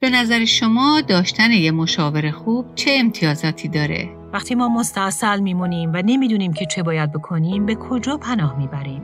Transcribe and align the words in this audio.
به 0.00 0.10
نظر 0.10 0.44
شما 0.44 1.00
داشتن 1.00 1.50
یه 1.50 1.70
مشاور 1.70 2.30
خوب 2.30 2.74
چه 2.74 2.90
امتیازاتی 2.94 3.68
داره؟ 3.68 4.08
وقتی 4.32 4.54
ما 4.54 4.68
مستاصل 4.68 5.40
میمونیم 5.40 5.90
و 5.94 6.02
نمی‌دونیم 6.04 6.52
که 6.52 6.66
چه 6.66 6.82
باید 6.82 7.12
بکنیم 7.12 7.66
به 7.66 7.74
کجا 7.74 8.16
پناه 8.16 8.58
می‌بریم؟ 8.58 9.02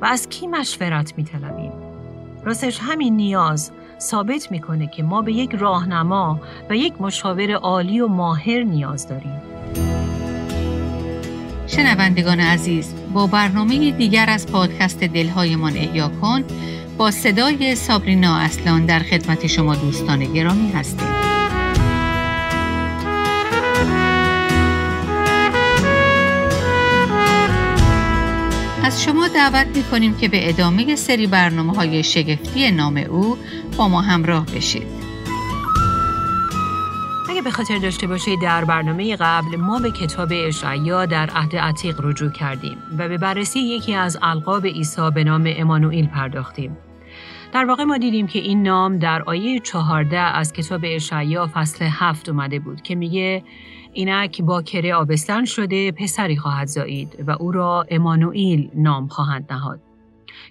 و 0.00 0.04
از 0.04 0.28
کی 0.28 0.46
مشورت 0.46 1.12
میطلبیم؟ 1.16 1.72
راستش 2.44 2.78
همین 2.82 3.16
نیاز 3.16 3.70
ثابت 4.00 4.50
می‌کنه 4.50 4.86
که 4.86 5.02
ما 5.02 5.22
به 5.22 5.32
یک 5.32 5.50
راهنما 5.54 6.40
و 6.70 6.76
یک 6.76 7.00
مشاور 7.00 7.52
عالی 7.52 8.00
و 8.00 8.06
ماهر 8.06 8.62
نیاز 8.62 9.08
داریم. 9.08 9.42
شنوندگان 11.66 12.40
عزیز 12.40 12.94
با 13.14 13.26
برنامه 13.26 13.90
دیگر 13.90 14.26
از 14.28 14.46
پادکست 14.46 15.04
دلهایمان 15.04 15.72
احیا 15.76 16.08
کن 16.08 16.44
با 16.98 17.10
صدای 17.10 17.74
سابرینا 17.74 18.36
اصلان 18.36 18.86
در 18.86 18.98
خدمت 18.98 19.46
شما 19.46 19.74
دوستان 19.74 20.32
گرامی 20.32 20.72
هستیم 20.72 21.08
از 28.84 29.02
شما 29.02 29.28
دعوت 29.28 29.66
می 29.76 29.82
کنیم 29.82 30.16
که 30.16 30.28
به 30.28 30.48
ادامه 30.48 30.96
سری 30.96 31.26
برنامه 31.26 31.72
های 31.72 32.02
شگفتی 32.02 32.70
نام 32.70 32.96
او 32.96 33.38
با 33.76 33.88
ما 33.88 34.00
همراه 34.00 34.46
بشید. 34.46 34.86
اگه 37.30 37.42
به 37.42 37.50
خاطر 37.50 37.78
داشته 37.78 38.06
باشید 38.06 38.42
در 38.42 38.64
برنامه 38.64 39.16
قبل 39.16 39.56
ما 39.56 39.78
به 39.78 39.90
کتاب 39.90 40.28
اشعیا 40.32 41.06
در 41.06 41.30
عهد 41.30 41.56
عتیق 41.56 42.00
رجوع 42.02 42.30
کردیم 42.30 42.78
و 42.98 43.08
به 43.08 43.18
بررسی 43.18 43.60
یکی 43.60 43.94
از 43.94 44.18
القاب 44.22 44.66
عیسی 44.66 45.10
به 45.14 45.24
نام 45.24 45.44
امانوئیل 45.56 46.06
پرداختیم. 46.06 46.76
در 47.52 47.64
واقع 47.64 47.84
ما 47.84 47.98
دیدیم 47.98 48.26
که 48.26 48.38
این 48.38 48.62
نام 48.62 48.98
در 48.98 49.22
آیه 49.22 49.60
14 49.60 50.16
از 50.16 50.52
کتاب 50.52 50.80
اشعیا 50.84 51.50
فصل 51.54 51.84
هفت 51.90 52.28
اومده 52.28 52.58
بود 52.58 52.82
که 52.82 52.94
میگه 52.94 53.44
اینک 53.92 54.42
با 54.42 54.62
کره 54.62 54.94
آبستن 54.94 55.44
شده 55.44 55.92
پسری 55.92 56.36
خواهد 56.36 56.66
زایید 56.66 57.24
و 57.26 57.30
او 57.30 57.52
را 57.52 57.86
امانوئیل 57.90 58.70
نام 58.74 59.08
خواهند 59.08 59.52
نهاد 59.52 59.80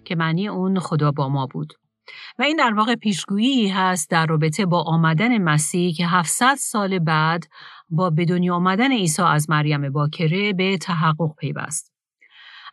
که 0.06 0.16
معنی 0.16 0.48
اون 0.48 0.80
خدا 0.80 1.12
با 1.12 1.30
ما 1.30 1.48
بود 1.48 1.74
و 2.40 2.44
این 2.44 2.56
در 2.58 2.74
واقع 2.74 2.96
پیشگویی 2.96 3.68
هست 3.68 4.10
در 4.10 4.26
رابطه 4.26 4.66
با 4.66 4.84
آمدن 4.84 5.38
مسیح 5.38 5.94
که 5.94 6.08
700 6.08 6.56
سال 6.56 7.00
بعد 7.00 7.44
با 7.90 8.10
به 8.10 8.26
دنیا 8.26 8.56
آمدن 8.56 8.92
عیسی 8.92 9.22
از 9.22 9.50
مریم 9.50 9.90
باکره 9.90 10.54
به 10.54 10.78
تحقق 10.78 11.36
پیوست. 11.40 11.97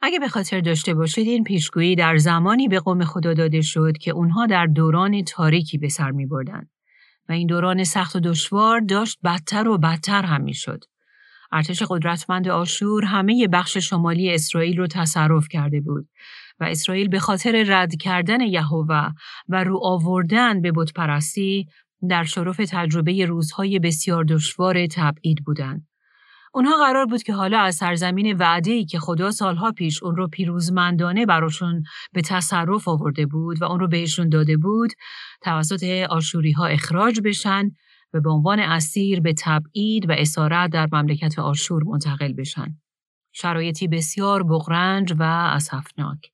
اگه 0.06 0.18
به 0.18 0.28
خاطر 0.28 0.60
داشته 0.60 0.94
باشید 0.94 1.28
این 1.28 1.44
پیشگویی 1.44 1.96
در 1.96 2.16
زمانی 2.16 2.68
به 2.68 2.80
قوم 2.80 3.04
خدا 3.04 3.34
داده 3.34 3.60
شد 3.60 3.98
که 3.98 4.10
اونها 4.10 4.46
در 4.46 4.66
دوران 4.66 5.24
تاریکی 5.24 5.78
به 5.78 5.88
سر 5.88 6.10
می 6.10 6.26
بردن. 6.26 6.68
و 7.28 7.32
این 7.32 7.46
دوران 7.46 7.84
سخت 7.84 8.16
و 8.16 8.20
دشوار 8.20 8.80
داشت 8.80 9.18
بدتر 9.24 9.68
و 9.68 9.78
بدتر 9.78 10.22
هم 10.22 10.42
می 10.42 10.54
شد. 10.54 10.84
ارتش 11.52 11.82
قدرتمند 11.88 12.48
آشور 12.48 13.04
همه 13.04 13.48
بخش 13.48 13.76
شمالی 13.76 14.34
اسرائیل 14.34 14.78
رو 14.78 14.86
تصرف 14.86 15.48
کرده 15.48 15.80
بود 15.80 16.08
و 16.60 16.64
اسرائیل 16.64 17.08
به 17.08 17.18
خاطر 17.18 17.64
رد 17.66 17.96
کردن 17.96 18.40
یهوه 18.40 19.10
و 19.48 19.64
رو 19.64 19.80
آوردن 19.82 20.62
به 20.62 20.72
بتپرستی 20.76 21.68
در 22.08 22.24
شرف 22.24 22.56
تجربه 22.56 23.26
روزهای 23.26 23.78
بسیار 23.78 24.24
دشوار 24.24 24.86
تبعید 24.86 25.44
بودند. 25.44 25.86
اونها 26.54 26.76
قرار 26.76 27.06
بود 27.06 27.22
که 27.22 27.32
حالا 27.32 27.58
از 27.58 27.74
سرزمین 27.74 28.36
وعده 28.36 28.84
که 28.84 28.98
خدا 28.98 29.30
سالها 29.30 29.72
پیش 29.72 30.02
اون 30.02 30.16
رو 30.16 30.28
پیروزمندانه 30.28 31.26
براشون 31.26 31.82
به 32.12 32.22
تصرف 32.22 32.88
آورده 32.88 33.26
بود 33.26 33.62
و 33.62 33.64
اون 33.64 33.80
رو 33.80 33.88
بهشون 33.88 34.28
داده 34.28 34.56
بود 34.56 34.92
توسط 35.40 36.06
آشوری 36.10 36.52
ها 36.52 36.66
اخراج 36.66 37.20
بشن 37.24 37.70
و 38.12 38.20
به 38.20 38.30
عنوان 38.30 38.60
اسیر 38.60 39.20
به 39.20 39.34
تبعید 39.38 40.08
و 40.08 40.12
اسارت 40.12 40.70
در 40.70 40.88
مملکت 40.92 41.38
آشور 41.38 41.82
منتقل 41.84 42.32
بشن. 42.32 42.76
شرایطی 43.32 43.88
بسیار 43.88 44.42
بغرنج 44.42 45.14
و 45.18 45.22
اسفناک 45.22 46.30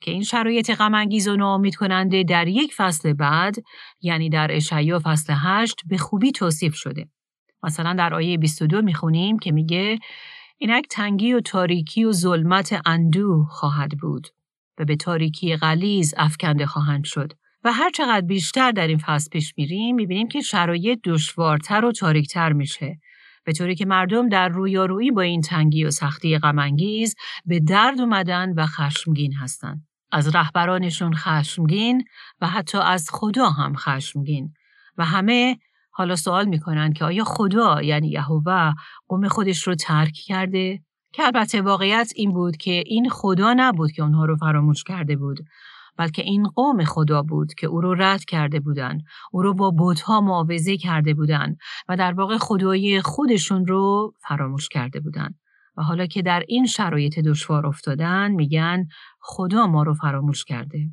که 0.00 0.10
این 0.10 0.22
شرایط 0.22 0.70
غمانگیز 0.70 1.28
و 1.28 1.36
ناامید 1.36 1.76
کننده 1.76 2.22
در 2.22 2.48
یک 2.48 2.74
فصل 2.74 3.12
بعد 3.12 3.56
یعنی 4.00 4.28
در 4.28 4.48
اشعیا 4.50 5.00
فصل 5.04 5.34
هشت 5.36 5.80
به 5.88 5.98
خوبی 5.98 6.32
توصیف 6.32 6.74
شده. 6.74 7.08
مثلا 7.66 7.92
در 7.92 8.14
آیه 8.14 8.38
22 8.38 8.82
می‌خونیم 8.82 9.38
که 9.38 9.52
میگه 9.52 9.98
اینک 10.58 10.84
تنگی 10.90 11.32
و 11.32 11.40
تاریکی 11.40 12.04
و 12.04 12.12
ظلمت 12.12 12.80
اندو 12.86 13.44
خواهد 13.50 13.90
بود 13.90 14.28
و 14.78 14.84
به 14.84 14.96
تاریکی 14.96 15.56
غلیز 15.56 16.14
افکنده 16.16 16.66
خواهند 16.66 17.04
شد. 17.04 17.32
و 17.64 17.72
هر 17.72 17.90
چقدر 17.90 18.26
بیشتر 18.26 18.70
در 18.70 18.86
این 18.86 18.98
فصل 18.98 19.30
پیش 19.30 19.54
میریم 19.56 19.96
می‌بینیم 19.96 20.28
که 20.28 20.40
شرایط 20.40 20.98
دشوارتر 21.04 21.84
و 21.84 21.92
تاریکتر 21.92 22.52
میشه. 22.52 22.98
به 23.44 23.52
طوری 23.52 23.74
که 23.74 23.86
مردم 23.86 24.28
در 24.28 24.48
رویارویی 24.48 25.10
با 25.10 25.22
این 25.22 25.40
تنگی 25.40 25.84
و 25.84 25.90
سختی 25.90 26.38
غمانگیز 26.38 27.14
به 27.46 27.60
درد 27.60 28.00
اومدن 28.00 28.52
و 28.52 28.66
خشمگین 28.66 29.32
هستند. 29.32 29.86
از 30.12 30.34
رهبرانشون 30.34 31.14
خشمگین 31.14 32.04
و 32.40 32.46
حتی 32.46 32.78
از 32.78 33.08
خدا 33.10 33.48
هم 33.48 33.74
خشمگین. 33.74 34.54
و 34.98 35.04
همه 35.04 35.58
حالا 35.96 36.16
سوال 36.16 36.44
می‌کنن 36.44 36.92
که 36.92 37.04
آیا 37.04 37.24
خدا 37.24 37.82
یعنی 37.82 38.08
یهوه 38.08 38.72
قوم 39.08 39.28
خودش 39.28 39.62
رو 39.62 39.74
ترک 39.74 40.12
کرده؟ 40.26 40.82
که 41.12 41.22
البته 41.24 41.62
واقعیت 41.62 42.12
این 42.16 42.32
بود 42.32 42.56
که 42.56 42.82
این 42.86 43.08
خدا 43.08 43.54
نبود 43.56 43.92
که 43.92 44.02
اونها 44.02 44.24
رو 44.24 44.36
فراموش 44.36 44.84
کرده 44.84 45.16
بود 45.16 45.38
بلکه 45.96 46.22
این 46.22 46.48
قوم 46.48 46.84
خدا 46.84 47.22
بود 47.22 47.54
که 47.54 47.66
او 47.66 47.80
رو 47.80 47.94
رد 47.94 48.24
کرده 48.24 48.60
بودند 48.60 49.02
او 49.32 49.42
رو 49.42 49.54
با 49.54 49.70
بودها 49.70 50.20
معاوضه 50.20 50.76
کرده 50.76 51.14
بودند 51.14 51.56
و 51.88 51.96
در 51.96 52.12
واقع 52.12 52.36
خدایی 52.38 53.00
خودشون 53.00 53.66
رو 53.66 54.12
فراموش 54.28 54.68
کرده 54.68 55.00
بودند 55.00 55.34
و 55.76 55.82
حالا 55.82 56.06
که 56.06 56.22
در 56.22 56.44
این 56.48 56.66
شرایط 56.66 57.18
دشوار 57.18 57.66
افتادن 57.66 58.30
میگن 58.30 58.86
خدا 59.20 59.66
ما 59.66 59.82
رو 59.82 59.94
فراموش 59.94 60.44
کرده. 60.44 60.90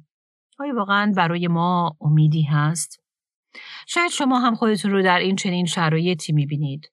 آیا 0.59 0.75
واقعا 0.75 1.13
برای 1.15 1.47
ما 1.47 1.97
امیدی 2.01 2.41
هست؟ 2.43 3.02
شاید 3.87 4.11
شما 4.11 4.39
هم 4.39 4.55
خودتون 4.55 4.91
رو 4.91 5.03
در 5.03 5.19
این 5.19 5.35
چنین 5.35 5.65
شرایطی 5.65 6.33
می‌بینید 6.33 6.91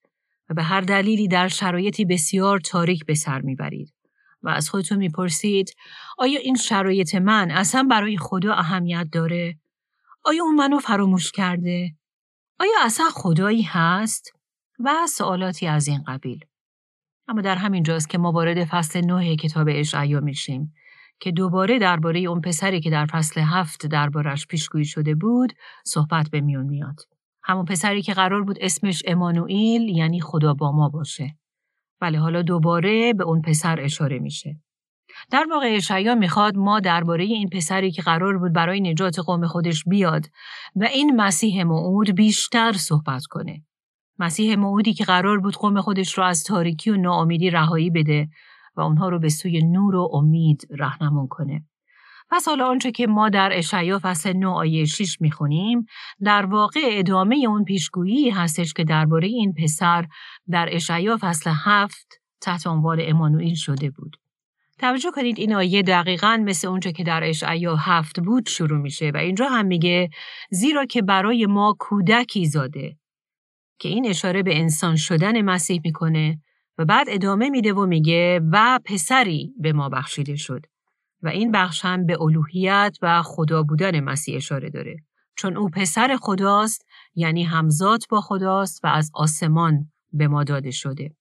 و 0.51 0.55
به 0.55 0.63
هر 0.63 0.81
دلیلی 0.81 1.29
در 1.29 1.49
شرایطی 1.49 2.05
بسیار 2.05 2.61
تاریک 2.61 3.07
به 3.07 3.15
سر 3.15 3.41
می‌برید 3.41 3.95
و 4.43 4.49
از 4.49 4.71
خودتون 4.71 4.99
می‌پرسید 4.99 5.75
آیا 6.19 6.41
این 6.41 6.55
شرایط 6.55 7.15
من 7.15 7.51
اصلا 7.51 7.83
برای 7.83 8.19
خدا 8.19 8.55
اهمیت 8.55 9.07
داره؟ 9.13 9.59
آیا 10.25 10.45
اون 10.45 10.55
منو 10.55 10.79
فراموش 10.79 11.33
کرده؟ 11.33 11.95
آیا 12.59 12.73
اصلا 12.83 13.07
خدایی 13.13 13.63
هست؟ 13.63 14.33
و 14.85 15.07
سوالاتی 15.09 15.67
از 15.67 15.89
این 15.89 16.03
قبیل. 16.03 16.45
اما 17.29 17.41
در 17.41 17.57
همین 17.57 17.83
جاست 17.83 18.11
که 18.11 18.19
ما 18.19 18.33
وارد 18.33 18.65
فصل 18.65 19.01
نه 19.01 19.37
کتاب 19.37 19.69
اشعیا 19.71 20.21
میشیم 20.21 20.75
که 21.21 21.33
دوباره 21.33 21.79
درباره 21.79 22.21
اون 22.21 22.41
پسری 22.41 22.81
که 22.81 22.91
در 22.91 23.07
فصل 23.07 23.41
هفت 23.41 23.87
دربارش 23.87 24.47
پیشگویی 24.47 24.85
شده 24.85 25.15
بود 25.15 25.53
صحبت 25.85 26.31
به 26.31 26.41
میون 26.41 26.67
میاد. 26.67 27.01
همون 27.43 27.65
پسری 27.65 28.03
که 28.03 28.15
قرار 28.15 28.43
بود 28.43 28.59
اسمش 28.61 29.03
امانوئیل 29.07 29.83
یعنی 29.83 30.21
خدا 30.21 30.55
با 30.55 30.73
ما 30.73 30.89
باشه. 30.89 31.37
بله 32.01 32.19
حالا 32.19 32.43
دوباره 32.43 33.13
به 33.13 33.25
اون 33.25 33.43
پسر 33.43 33.81
اشاره 33.81 34.19
میشه. 34.19 34.57
در 35.31 35.47
واقع 35.51 35.67
اشعیا 35.77 36.15
می‌خواد 36.15 36.57
ما 36.57 36.81
درباره 36.81 37.25
این 37.25 37.49
پسری 37.49 37.91
که 37.91 38.03
قرار 38.03 38.39
بود 38.39 38.53
برای 38.53 38.81
نجات 38.81 39.19
قوم 39.19 39.47
خودش 39.47 39.85
بیاد 39.85 40.27
و 40.77 40.85
این 40.85 41.17
مسیح 41.17 41.63
موعود 41.63 42.11
بیشتر 42.11 42.73
صحبت 42.73 43.25
کنه. 43.25 43.65
مسیح 44.19 44.57
موعودی 44.57 44.95
که 44.95 45.05
قرار 45.05 45.39
بود 45.39 45.57
قوم 45.57 45.81
خودش 45.81 46.19
رو 46.19 46.25
از 46.25 46.45
تاریکی 46.45 46.91
و 46.91 46.97
ناامیدی 46.97 47.51
رهایی 47.51 47.91
بده 47.91 48.29
و 48.77 48.81
اونها 48.81 49.09
رو 49.09 49.19
به 49.19 49.29
سوی 49.29 49.63
نور 49.63 49.97
و 49.97 50.11
امید 50.13 50.69
رهنمون 50.71 51.29
کنه. 51.29 51.65
پس 52.31 52.49
حالا 52.49 52.67
آنچه 52.67 52.91
که 52.91 53.07
ما 53.07 53.29
در 53.29 53.51
اشعیا 53.53 54.01
فصل 54.03 54.33
9 54.33 54.47
آیه 54.47 54.85
6 54.85 55.21
می‌خونیم 55.21 55.87
در 56.25 56.47
واقع 56.47 56.81
ادامه 56.85 57.45
اون 57.49 57.65
پیشگویی 57.65 58.31
هستش 58.31 58.73
که 58.73 58.85
درباره 58.85 59.29
این 59.29 59.53
پسر 59.53 60.07
در 60.51 60.69
اشعیا 60.73 61.19
فصل 61.21 61.51
7 61.65 62.21
تحت 62.41 62.67
عنوان 62.67 62.99
امانوئیل 63.03 63.55
شده 63.55 63.91
بود. 63.91 64.17
توجه 64.79 65.11
کنید 65.11 65.39
این 65.39 65.55
آیه 65.55 65.83
دقیقا 65.83 66.43
مثل 66.45 66.69
اونچه 66.69 66.93
که 66.93 67.05
در 67.05 67.25
اشعیا 67.25 67.77
هفت 67.77 68.21
بود 68.21 68.49
شروع 68.49 68.79
میشه 68.79 69.11
و 69.15 69.17
اینجا 69.17 69.49
هم 69.49 69.67
میگه 69.67 70.11
زیرا 70.51 70.85
که 70.85 71.03
برای 71.03 71.47
ما 71.47 71.77
کودکی 71.79 72.47
زاده 72.47 72.97
که 73.79 73.89
این 73.89 74.07
اشاره 74.07 74.43
به 74.43 74.59
انسان 74.59 74.97
شدن 74.97 75.43
مسیح 75.43 75.81
می‌کنه 75.85 76.41
و 76.81 76.85
بعد 76.85 77.07
ادامه 77.11 77.51
میده 77.51 77.73
و 77.73 77.87
میگه 77.87 78.41
و 78.53 78.81
پسری 78.85 79.55
به 79.59 79.73
ما 79.73 79.89
بخشیده 79.89 80.37
شد. 80.37 80.67
و 81.23 81.29
این 81.29 81.53
بخش 81.53 81.85
هم 81.85 82.07
به 82.07 82.23
الوهیت 82.23 82.99
و 83.03 83.23
خدا 83.23 83.63
بودن 83.63 84.01
مسیح 84.01 84.37
اشاره 84.37 84.71
داره. 84.71 84.97
چون 85.37 85.57
او 85.57 85.69
پسر 85.69 86.17
خداست 86.21 86.87
یعنی 87.15 87.43
همزاد 87.43 88.03
با 88.11 88.21
خداست 88.21 88.85
و 88.85 88.87
از 88.87 89.11
آسمان 89.15 89.91
به 90.13 90.29
ما 90.29 90.45
داده 90.45 90.71
شده. 90.71 91.15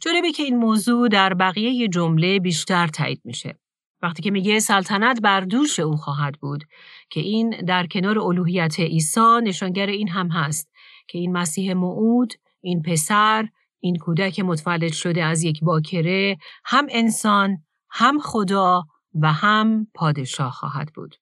جالبه 0.00 0.32
که 0.32 0.42
این 0.42 0.56
موضوع 0.56 1.08
در 1.08 1.34
بقیه 1.34 1.88
جمله 1.88 2.40
بیشتر 2.40 2.86
تایید 2.86 3.20
میشه. 3.24 3.58
وقتی 4.02 4.22
که 4.22 4.30
میگه 4.30 4.60
سلطنت 4.60 5.20
بر 5.22 5.40
دوش 5.40 5.80
او 5.80 5.96
خواهد 5.96 6.34
بود 6.40 6.64
که 7.10 7.20
این 7.20 7.50
در 7.50 7.86
کنار 7.86 8.18
الوهیت 8.18 8.80
عیسی 8.80 9.40
نشانگر 9.42 9.86
این 9.86 10.08
هم 10.08 10.28
هست 10.28 10.72
که 11.08 11.18
این 11.18 11.32
مسیح 11.32 11.74
موعود 11.74 12.32
این 12.60 12.82
پسر 12.82 13.48
این 13.82 13.96
کودک 13.96 14.40
متولد 14.40 14.92
شده 14.92 15.24
از 15.24 15.42
یک 15.42 15.60
باکره 15.64 16.36
هم 16.64 16.86
انسان 16.90 17.58
هم 17.90 18.18
خدا 18.18 18.84
و 19.14 19.32
هم 19.32 19.86
پادشاه 19.94 20.52
خواهد 20.52 20.92
بود 20.94 21.16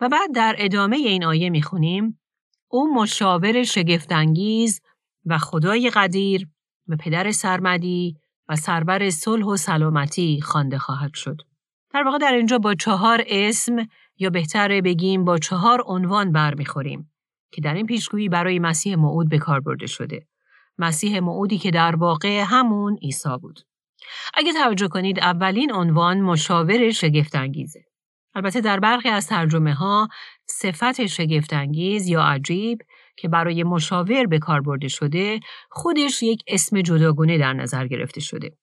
و 0.00 0.08
بعد 0.08 0.34
در 0.34 0.54
ادامه 0.58 0.96
این 0.96 1.24
آیه 1.24 1.50
می‌خونیم 1.50 2.20
او 2.68 2.94
مشاور 2.94 3.62
شگفتانگیز 3.62 4.80
و 5.26 5.38
خدای 5.38 5.90
قدیر 5.90 6.48
و 6.88 6.96
پدر 6.96 7.30
سرمدی 7.30 8.16
و 8.48 8.56
سربر 8.56 9.10
صلح 9.10 9.44
و 9.44 9.56
سلامتی 9.56 10.40
خوانده 10.40 10.78
خواهد 10.78 11.14
شد. 11.14 11.36
در 11.94 12.02
واقع 12.02 12.18
در 12.18 12.32
اینجا 12.32 12.58
با 12.58 12.74
چهار 12.74 13.24
اسم 13.26 13.76
یا 14.18 14.30
بهتر 14.30 14.80
بگیم 14.80 15.24
با 15.24 15.38
چهار 15.38 15.82
عنوان 15.86 16.32
برمیخوریم 16.32 17.12
که 17.52 17.60
در 17.60 17.74
این 17.74 17.86
پیشگویی 17.86 18.28
برای 18.28 18.58
مسیح 18.58 18.96
موعود 18.96 19.28
به 19.28 19.38
کار 19.38 19.60
برده 19.60 19.86
شده. 19.86 20.26
مسیح 20.78 21.20
موعودی 21.20 21.58
که 21.58 21.70
در 21.70 21.96
واقع 21.96 22.44
همون 22.46 22.96
عیسی 23.02 23.38
بود. 23.42 23.60
اگه 24.34 24.52
توجه 24.52 24.88
کنید 24.88 25.18
اولین 25.20 25.72
عنوان 25.72 26.20
مشاور 26.20 26.90
شگفتانگیزه. 26.90 27.84
البته 28.34 28.60
در 28.60 28.80
برخی 28.80 29.08
از 29.08 29.26
ترجمه 29.26 29.74
ها 29.74 30.08
صفت 30.46 31.06
شگفتانگیز 31.06 32.08
یا 32.08 32.22
عجیب 32.22 32.78
که 33.16 33.28
برای 33.28 33.64
مشاور 33.64 34.26
به 34.26 34.38
کار 34.38 34.60
برده 34.60 34.88
شده 34.88 35.40
خودش 35.70 36.22
یک 36.22 36.42
اسم 36.46 36.80
جداگونه 36.80 37.38
در 37.38 37.52
نظر 37.52 37.86
گرفته 37.86 38.20
شده. 38.20 38.56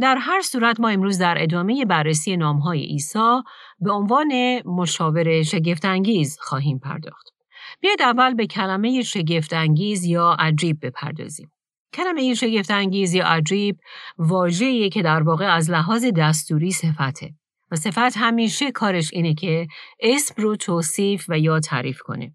در 0.00 0.16
هر 0.20 0.40
صورت 0.40 0.80
ما 0.80 0.88
امروز 0.88 1.18
در 1.18 1.42
ادامه 1.42 1.84
بررسی 1.84 2.36
نامهای 2.36 2.80
عیسی 2.80 3.42
به 3.80 3.92
عنوان 3.92 4.62
مشاور 4.64 5.42
شگفتانگیز 5.42 6.38
خواهیم 6.40 6.78
پرداخت. 6.78 7.35
بیاید 7.80 8.02
اول 8.02 8.34
به 8.34 8.46
کلمه 8.46 9.02
شگفتانگیز 9.02 10.04
یا 10.04 10.36
عجیب 10.38 10.78
بپردازیم. 10.82 11.52
کلمه 11.92 12.34
شگفتانگیز 12.34 13.14
یا 13.14 13.26
عجیب 13.26 13.76
واژه‌ای 14.18 14.88
که 14.88 15.02
در 15.02 15.22
واقع 15.22 15.54
از 15.54 15.70
لحاظ 15.70 16.04
دستوری 16.16 16.70
صفته 16.70 17.34
و 17.70 17.76
صفت 17.76 18.16
همیشه 18.16 18.70
کارش 18.70 19.12
اینه 19.12 19.34
که 19.34 19.66
اسم 20.00 20.42
رو 20.42 20.56
توصیف 20.56 21.24
و 21.28 21.38
یا 21.38 21.60
تعریف 21.60 21.98
کنه. 22.00 22.34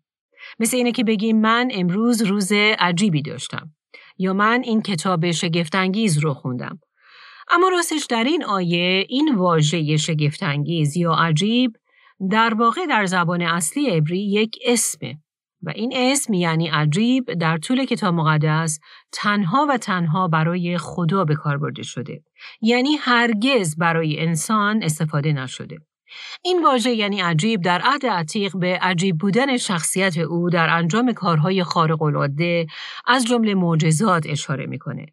مثل 0.59 0.77
اینه 0.77 0.91
که 0.91 1.03
بگیم 1.03 1.41
من 1.41 1.69
امروز 1.71 2.21
روز 2.21 2.51
عجیبی 2.79 3.21
داشتم 3.21 3.71
یا 4.17 4.33
من 4.33 4.61
این 4.63 4.81
کتاب 4.81 5.31
شگفتانگیز 5.31 6.17
رو 6.17 6.33
خوندم. 6.33 6.79
اما 7.51 7.69
راستش 7.69 8.05
در 8.09 8.23
این 8.23 8.43
آیه 8.43 9.05
این 9.09 9.35
واژه 9.35 9.97
شگفتانگیز 9.97 10.97
یا 10.97 11.13
عجیب 11.13 11.71
در 12.31 12.53
واقع 12.53 12.85
در 12.85 13.05
زبان 13.05 13.41
اصلی 13.41 13.89
عبری 13.89 14.31
یک 14.31 14.59
اسمه 14.65 15.17
و 15.63 15.69
این 15.75 15.93
اسم 15.95 16.33
یعنی 16.33 16.67
عجیب 16.67 17.33
در 17.33 17.57
طول 17.57 17.85
کتاب 17.85 18.13
مقدس 18.13 18.79
تنها 19.11 19.67
و 19.69 19.77
تنها 19.77 20.27
برای 20.27 20.77
خدا 20.77 21.25
به 21.25 21.35
کار 21.35 21.57
برده 21.57 21.83
شده. 21.83 22.23
یعنی 22.61 22.95
هرگز 22.95 23.75
برای 23.77 24.19
انسان 24.19 24.83
استفاده 24.83 25.33
نشده. 25.33 25.77
این 26.43 26.63
واژه 26.63 26.91
یعنی 26.91 27.21
عجیب 27.21 27.61
در 27.61 27.81
عهد 27.83 28.05
عتیق 28.05 28.57
به 28.57 28.79
عجیب 28.81 29.17
بودن 29.17 29.57
شخصیت 29.57 30.17
او 30.17 30.49
در 30.49 30.69
انجام 30.69 31.13
کارهای 31.13 31.63
خارق 31.63 32.01
العاده 32.01 32.67
از 33.05 33.25
جمله 33.25 33.55
معجزات 33.55 34.25
اشاره 34.29 34.65
می‌کنه. 34.65 35.05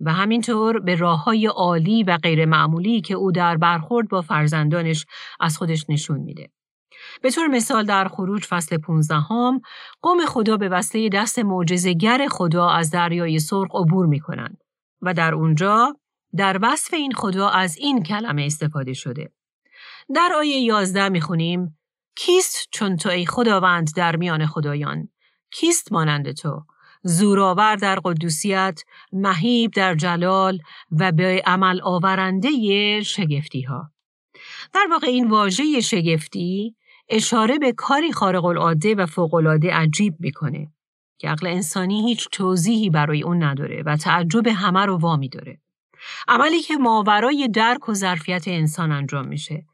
و 0.00 0.12
همینطور 0.12 0.80
به 0.80 0.94
راه 0.94 1.24
های 1.24 1.46
عالی 1.46 2.02
و 2.02 2.16
غیر 2.16 2.44
معمولی 2.44 3.00
که 3.00 3.14
او 3.14 3.32
در 3.32 3.56
برخورد 3.56 4.08
با 4.08 4.22
فرزندانش 4.22 5.06
از 5.40 5.58
خودش 5.58 5.84
نشون 5.88 6.20
میده. 6.20 6.50
به 7.22 7.30
طور 7.30 7.46
مثال 7.46 7.84
در 7.84 8.08
خروج 8.08 8.44
فصل 8.44 8.78
15 8.78 9.14
هم 9.14 9.60
قوم 10.02 10.26
خدا 10.26 10.56
به 10.56 10.68
وسیله 10.68 11.08
دست 11.08 11.38
معجزه‌گر 11.38 12.28
خدا 12.30 12.68
از 12.68 12.90
دریای 12.90 13.38
سرخ 13.38 13.74
عبور 13.74 14.06
می‌کنند 14.06 14.58
و 15.02 15.14
در 15.14 15.34
اونجا 15.34 15.96
در 16.36 16.58
وصف 16.62 16.94
این 16.94 17.12
خدا 17.12 17.48
از 17.48 17.76
این 17.76 18.02
کلمه 18.02 18.42
استفاده 18.42 18.92
شده. 18.92 19.32
در 20.14 20.32
آیه 20.36 20.60
11 20.60 21.08
می‌خونیم 21.08 21.78
کیست 22.16 22.68
چون 22.72 22.96
تو 22.96 23.08
ای 23.08 23.26
خداوند 23.26 23.90
در 23.96 24.16
میان 24.16 24.46
خدایان؟ 24.46 25.08
کیست 25.50 25.92
مانند 25.92 26.32
تو؟ 26.32 26.64
زورآور 27.02 27.76
در 27.76 27.98
قدوسیت 28.04 28.82
مهیب 29.12 29.70
در 29.70 29.94
جلال 29.94 30.58
و 30.90 31.12
به 31.12 31.42
عمل 31.46 31.80
آورنده 31.82 32.50
شگفتی 33.02 33.62
ها 33.62 33.90
در 34.74 34.86
واقع 34.90 35.06
این 35.06 35.30
واژه 35.30 35.80
شگفتی 35.80 36.76
اشاره 37.08 37.58
به 37.58 37.72
کاری 37.72 38.12
خارق 38.12 38.44
العاده 38.44 38.94
و 38.94 39.06
فوق 39.06 39.34
العاده 39.34 39.74
عجیب 39.74 40.14
می‌کنه 40.18 40.72
که 41.18 41.28
عقل 41.28 41.46
انسانی 41.46 42.08
هیچ 42.08 42.28
توضیحی 42.32 42.90
برای 42.90 43.22
اون 43.22 43.42
نداره 43.42 43.82
و 43.86 43.96
تعجب 43.96 44.46
همه 44.46 44.86
رو 44.86 44.96
وامی 44.96 45.28
داره 45.28 45.60
عملی 46.28 46.60
که 46.60 46.76
ماورای 46.76 47.48
درک 47.48 47.88
و 47.88 47.94
ظرفیت 47.94 48.48
انسان 48.48 48.92
انجام 48.92 49.28
میشه 49.28 49.64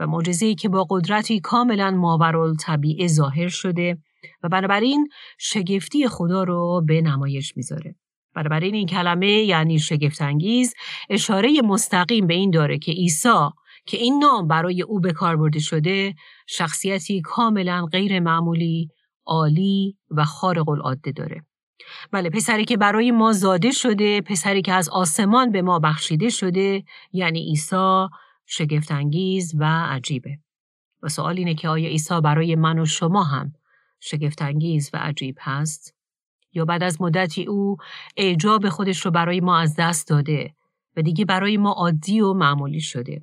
و 0.00 0.06
معجزه‌ای 0.06 0.54
که 0.54 0.68
با 0.68 0.86
قدرتی 0.90 1.40
کاملا 1.40 1.90
ماورال 1.90 2.54
طبیعه 2.54 3.06
ظاهر 3.06 3.48
شده 3.48 3.98
و 4.42 4.48
بنابراین 4.48 5.08
شگفتی 5.38 6.08
خدا 6.08 6.42
رو 6.42 6.82
به 6.86 7.00
نمایش 7.00 7.56
می‌ذاره. 7.56 7.94
بنابراین 8.34 8.74
این 8.74 8.86
کلمه 8.86 9.32
یعنی 9.32 9.78
شگفتانگیز 9.78 10.74
اشاره 11.10 11.62
مستقیم 11.64 12.26
به 12.26 12.34
این 12.34 12.50
داره 12.50 12.78
که 12.78 12.92
عیسی 12.92 13.48
که 13.86 13.96
این 13.96 14.18
نام 14.18 14.48
برای 14.48 14.82
او 14.82 15.00
به 15.00 15.12
کار 15.12 15.36
برده 15.36 15.58
شده 15.58 16.14
شخصیتی 16.46 17.20
کاملا 17.20 17.86
غیر 17.86 18.20
معمولی، 18.20 18.88
عالی 19.26 19.96
و 20.10 20.24
خارق 20.24 20.68
العاده 20.68 21.12
داره. 21.12 21.44
بله 22.12 22.30
پسری 22.30 22.64
که 22.64 22.76
برای 22.76 23.10
ما 23.10 23.32
زاده 23.32 23.70
شده، 23.70 24.20
پسری 24.20 24.62
که 24.62 24.72
از 24.72 24.88
آسمان 24.88 25.52
به 25.52 25.62
ما 25.62 25.78
بخشیده 25.78 26.28
شده، 26.28 26.84
یعنی 27.12 27.40
عیسی 27.40 28.06
شگفتانگیز 28.46 29.54
و 29.58 29.64
عجیبه. 29.64 30.38
و 31.02 31.08
سوال 31.08 31.38
اینه 31.38 31.54
که 31.54 31.68
آیا 31.68 31.88
عیسی 31.88 32.20
برای 32.20 32.56
من 32.56 32.78
و 32.78 32.84
شما 32.84 33.22
هم 33.22 33.52
شگفتانگیز 34.00 34.90
و 34.94 34.96
عجیب 34.96 35.36
هست؟ 35.40 35.94
یا 36.52 36.64
بعد 36.64 36.82
از 36.82 37.00
مدتی 37.00 37.44
او 37.44 37.76
اعجاب 38.16 38.68
خودش 38.68 39.00
رو 39.06 39.10
برای 39.10 39.40
ما 39.40 39.58
از 39.58 39.74
دست 39.78 40.08
داده 40.08 40.54
و 40.96 41.02
دیگه 41.02 41.24
برای 41.24 41.56
ما 41.56 41.72
عادی 41.72 42.20
و 42.20 42.32
معمولی 42.32 42.80
شده. 42.80 43.22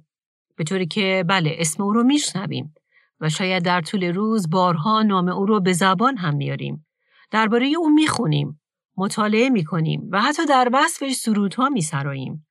به 0.60 0.66
طوری 0.66 0.86
که 0.86 1.26
بله 1.28 1.56
اسم 1.60 1.84
او 1.84 1.94
رو 1.94 2.04
میشنویم 2.04 2.74
و 3.20 3.30
شاید 3.30 3.64
در 3.64 3.82
طول 3.82 4.04
روز 4.04 4.50
بارها 4.50 5.04
نام 5.04 5.30
او 5.30 5.46
رو 5.46 5.60
به 5.60 5.74
زبان 5.74 6.18
هم 6.18 6.36
میاریم. 6.36 6.86
درباره 7.32 7.72
او 7.78 7.90
می‌خونیم، 7.90 8.62
مطالعه 8.98 9.50
می‌کنیم 9.50 10.10
و 10.12 10.22
حتی 10.22 10.46
در 10.46 10.70
وصفش 10.74 11.12
سرودها 11.12 11.70
میسراییم. 11.70 12.48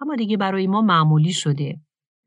اما 0.00 0.16
دیگه 0.16 0.36
برای 0.36 0.66
ما 0.66 0.82
معمولی 0.82 1.32
شده 1.32 1.80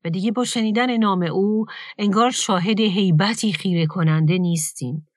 و 0.06 0.10
دیگه 0.10 0.32
با 0.32 0.44
شنیدن 0.44 0.98
نام 0.98 1.24
او 1.24 1.66
انگار 1.98 2.32
شاهد 2.32 2.80
هیبتی 2.80 3.54
خیره 3.54 3.86
کننده 3.86 4.38
نیستیم 4.38 5.08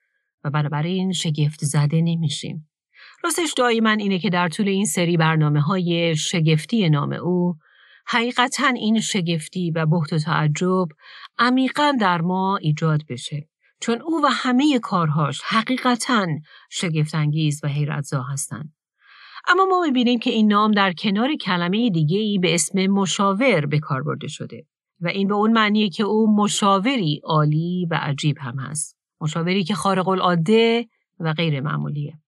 و 0.43 0.49
بنابراین 0.49 1.11
شگفت 1.11 1.65
زده 1.65 2.01
نمیشیم. 2.01 2.69
راستش 3.23 3.53
دعای 3.57 3.79
من 3.79 3.99
اینه 3.99 4.19
که 4.19 4.29
در 4.29 4.49
طول 4.49 4.67
این 4.67 4.85
سری 4.85 5.17
برنامه 5.17 5.61
های 5.61 6.15
شگفتی 6.15 6.89
نام 6.89 7.13
او 7.13 7.55
حقیقتا 8.05 8.67
این 8.67 8.99
شگفتی 8.99 9.71
و 9.71 9.85
بحت 9.85 10.13
و 10.13 10.19
تعجب 10.19 10.87
عمیقا 11.39 11.93
در 11.99 12.21
ما 12.21 12.57
ایجاد 12.57 13.01
بشه 13.09 13.49
چون 13.81 14.01
او 14.01 14.21
و 14.23 14.27
همه 14.31 14.79
کارهاش 14.79 15.41
حقیقتا 15.45 16.27
شگفتانگیز 16.69 17.61
و 17.63 17.67
حیرتزا 17.67 18.21
هستند. 18.21 18.73
اما 19.47 19.65
ما 19.65 19.81
می‌بینیم 19.81 20.19
که 20.19 20.29
این 20.29 20.47
نام 20.47 20.71
در 20.71 20.93
کنار 20.93 21.35
کلمه 21.35 21.89
دیگه 21.89 22.17
ای 22.17 22.39
به 22.39 22.53
اسم 22.53 22.87
مشاور 22.87 23.65
به 23.65 23.79
کار 23.79 24.03
برده 24.03 24.27
شده. 24.27 24.65
و 25.01 25.07
این 25.07 25.27
به 25.27 25.33
اون 25.33 25.51
معنیه 25.51 25.89
که 25.89 26.03
او 26.03 26.35
مشاوری 26.35 27.21
عالی 27.23 27.87
و 27.91 27.99
عجیب 28.01 28.37
هم 28.39 28.59
هست. 28.59 28.97
مشاوری 29.21 29.63
که 29.63 29.73
خارق 29.73 30.07
العاده 30.07 30.87
و 31.19 31.33
غیر 31.33 31.61
معمولیه. 31.61 32.22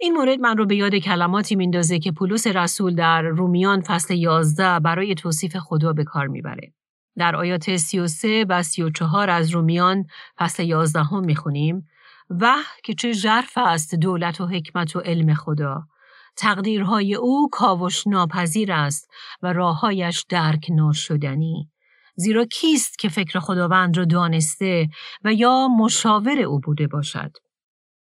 این 0.00 0.12
مورد 0.12 0.40
من 0.40 0.56
رو 0.56 0.66
به 0.66 0.76
یاد 0.76 0.94
کلماتی 0.94 1.56
میندازه 1.56 1.98
که 1.98 2.12
پولس 2.12 2.46
رسول 2.46 2.94
در 2.94 3.22
رومیان 3.22 3.80
فصل 3.80 4.14
11 4.14 4.80
برای 4.80 5.14
توصیف 5.14 5.56
خدا 5.56 5.92
به 5.92 6.04
کار 6.04 6.26
می‌بره. 6.26 6.72
در 7.16 7.36
آیات 7.36 7.76
33 7.76 8.46
و 8.48 8.62
34 8.62 9.30
از 9.30 9.50
رومیان 9.50 10.04
فصل 10.38 10.64
11 10.64 11.02
هم 11.02 11.24
می‌خونیم 11.24 11.86
و 12.30 12.54
که 12.84 12.94
چه 12.94 13.12
ژرف 13.12 13.58
است 13.58 13.94
دولت 13.94 14.40
و 14.40 14.46
حکمت 14.46 14.96
و 14.96 15.00
علم 15.00 15.34
خدا. 15.34 15.82
تقدیرهای 16.36 17.14
او 17.14 17.48
کاوش 17.52 18.06
ناپذیر 18.06 18.72
است 18.72 19.10
و 19.42 19.52
راههایش 19.52 20.24
درک 20.28 20.66
ناشدنی 20.70 21.70
زیرا 22.16 22.44
کیست 22.44 22.98
که 22.98 23.08
فکر 23.08 23.38
خداوند 23.38 23.96
را 23.96 24.04
دانسته 24.04 24.88
و 25.24 25.32
یا 25.32 25.68
مشاور 25.68 26.40
او 26.40 26.60
بوده 26.60 26.86
باشد؟ 26.86 27.30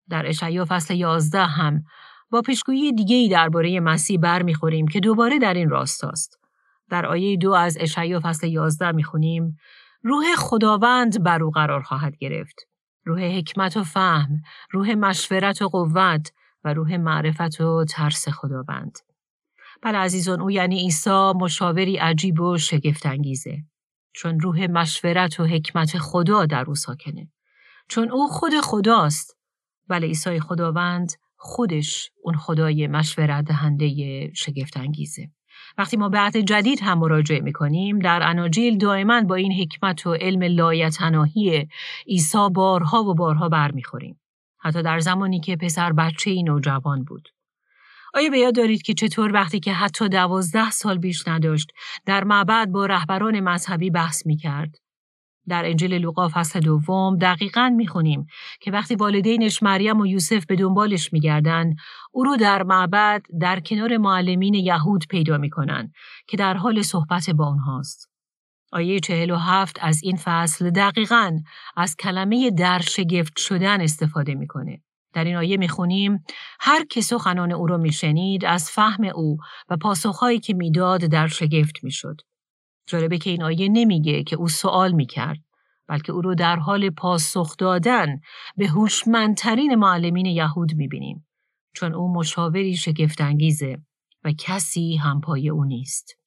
در 0.09 0.27
اشعیا 0.27 0.65
فصل 0.69 0.95
11 0.95 1.45
هم 1.45 1.83
با 2.29 2.41
پیشگویی 2.41 2.93
دیگه 2.93 3.15
ای 3.15 3.29
درباره 3.29 3.79
مسیح 3.79 4.19
برمیخوریم 4.19 4.87
که 4.87 4.99
دوباره 4.99 5.39
در 5.39 5.53
این 5.53 5.69
راستاست 5.69 6.39
در 6.89 7.05
آیه 7.05 7.37
دو 7.37 7.51
از 7.51 7.77
اشعیا 7.79 8.19
فصل 8.23 8.47
11 8.47 8.91
می‌خونیم 8.91 9.57
روح 10.03 10.25
خداوند 10.37 11.23
بر 11.23 11.43
او 11.43 11.51
قرار 11.51 11.81
خواهد 11.81 12.17
گرفت. 12.17 12.55
روح 13.05 13.21
حکمت 13.21 13.77
و 13.77 13.83
فهم، 13.83 14.41
روح 14.71 14.93
مشورت 14.93 15.61
و 15.61 15.67
قوت 15.67 16.31
و 16.63 16.73
روح 16.73 16.97
معرفت 16.97 17.61
و 17.61 17.85
ترس 17.89 18.29
خداوند. 18.29 18.97
بله 19.81 19.97
عزیزان 19.97 20.41
او 20.41 20.51
یعنی 20.51 20.79
عیسی 20.79 21.31
مشاوری 21.35 21.97
عجیب 21.97 22.39
و 22.39 22.57
شگفت 22.57 23.05
انگیزه. 23.05 23.57
چون 24.13 24.39
روح 24.39 24.67
مشورت 24.67 25.39
و 25.39 25.45
حکمت 25.45 25.97
خدا 25.97 26.45
در 26.45 26.65
او 26.65 26.75
ساکنه. 26.75 27.31
چون 27.87 28.11
او 28.11 28.27
خود 28.27 28.53
خداست. 28.63 29.34
بله 29.87 30.07
عیسی 30.07 30.39
خداوند 30.39 31.11
خودش 31.37 32.11
اون 32.23 32.35
خدای 32.35 32.87
مشورت 32.87 33.45
دهنده 33.45 34.31
شگفت 34.33 34.77
انگیزه. 34.77 35.29
وقتی 35.77 35.97
ما 35.97 36.09
به 36.09 36.17
عهد 36.19 36.37
جدید 36.37 36.79
هم 36.83 36.99
مراجعه 36.99 37.39
می‌کنیم 37.39 37.99
در 37.99 38.23
اناجیل 38.23 38.77
دائما 38.77 39.21
با 39.21 39.35
این 39.35 39.53
حکمت 39.53 40.07
و 40.07 40.13
علم 40.13 40.43
لایتناهی 40.43 41.67
عیسی 42.07 42.49
بارها 42.53 43.03
و 43.03 43.13
بارها 43.13 43.49
برمیخوریم. 43.49 44.19
حتی 44.59 44.83
در 44.83 44.99
زمانی 44.99 45.39
که 45.39 45.55
پسر 45.55 45.93
بچه 45.93 46.31
ای 46.31 46.43
نوجوان 46.43 47.03
بود. 47.03 47.29
آیا 48.13 48.29
به 48.29 48.39
یاد 48.39 48.55
دارید 48.55 48.81
که 48.81 48.93
چطور 48.93 49.33
وقتی 49.33 49.59
که 49.59 49.73
حتی 49.73 50.09
دوازده 50.09 50.71
سال 50.71 50.97
بیش 50.97 51.27
نداشت 51.27 51.71
در 52.05 52.23
معبد 52.23 52.67
با 52.67 52.85
رهبران 52.85 53.39
مذهبی 53.39 53.89
بحث 53.89 54.25
می 54.25 54.37
کرد؟ 54.37 54.84
در 55.47 55.65
انجیل 55.65 55.93
لوقا 55.93 56.29
فصل 56.33 56.59
دوم 56.59 57.17
دقیقا 57.17 57.69
می‌خونیم 57.69 58.27
که 58.61 58.71
وقتی 58.71 58.95
والدینش 58.95 59.63
مریم 59.63 59.99
و 59.99 60.05
یوسف 60.05 60.45
به 60.45 60.55
دنبالش 60.55 61.13
میگردن 61.13 61.75
او 62.11 62.23
رو 62.23 62.37
در 62.37 62.63
معبد 62.63 63.21
در 63.39 63.59
کنار 63.59 63.97
معلمین 63.97 64.53
یهود 64.53 65.07
پیدا 65.09 65.37
می‌کنن 65.37 65.91
که 66.27 66.37
در 66.37 66.53
حال 66.53 66.81
صحبت 66.81 67.29
با 67.29 67.47
اونهاست. 67.47 68.09
آیه 68.71 68.99
چهل 68.99 69.31
و 69.31 69.35
هفت 69.35 69.77
از 69.81 70.03
این 70.03 70.17
فصل 70.17 70.69
دقیقا 70.69 71.39
از 71.77 71.95
کلمه 71.95 72.51
در 72.51 72.79
شگفت 72.79 73.37
شدن 73.37 73.81
استفاده 73.81 74.35
می‌کنه. 74.35 74.81
در 75.13 75.23
این 75.23 75.35
آیه 75.35 75.57
می‌خونیم 75.57 76.23
هر 76.59 76.85
که 76.85 77.01
سخنان 77.01 77.51
او 77.51 77.67
را 77.67 77.77
میشنید 77.77 78.45
از 78.45 78.71
فهم 78.71 79.03
او 79.15 79.37
و 79.69 79.77
پاسخهایی 79.77 80.39
که 80.39 80.53
می‌داد 80.53 81.01
در 81.01 81.27
شگفت 81.27 81.83
می‌شد. 81.83 82.21
جالبه 82.87 83.17
که 83.17 83.29
این 83.29 83.43
آیه 83.43 83.69
نمیگه 83.69 84.23
که 84.23 84.35
او 84.35 84.47
سوال 84.47 84.91
می‌کرد 84.91 85.39
بلکه 85.87 86.11
او 86.11 86.21
رو 86.21 86.35
در 86.35 86.55
حال 86.55 86.89
پاسخ 86.89 87.57
دادن 87.57 88.19
به 88.57 88.67
هوشمندترین 88.67 89.75
معلمین 89.75 90.25
یهود 90.25 90.75
می‌بینیم 90.75 91.27
چون 91.73 91.93
او 91.93 92.13
مشاوری 92.13 92.75
شگفتانگیزه 92.75 93.77
و 94.23 94.31
کسی 94.37 94.95
همپای 94.95 95.49
او 95.49 95.63
نیست. 95.63 96.17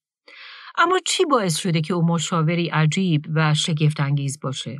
اما 0.79 0.99
چی 1.07 1.25
باعث 1.25 1.57
شده 1.57 1.81
که 1.81 1.95
او 1.95 2.07
مشاوری 2.07 2.69
عجیب 2.69 3.27
و 3.35 3.55
شگفتانگیز 3.55 4.41
باشه؟ 4.41 4.77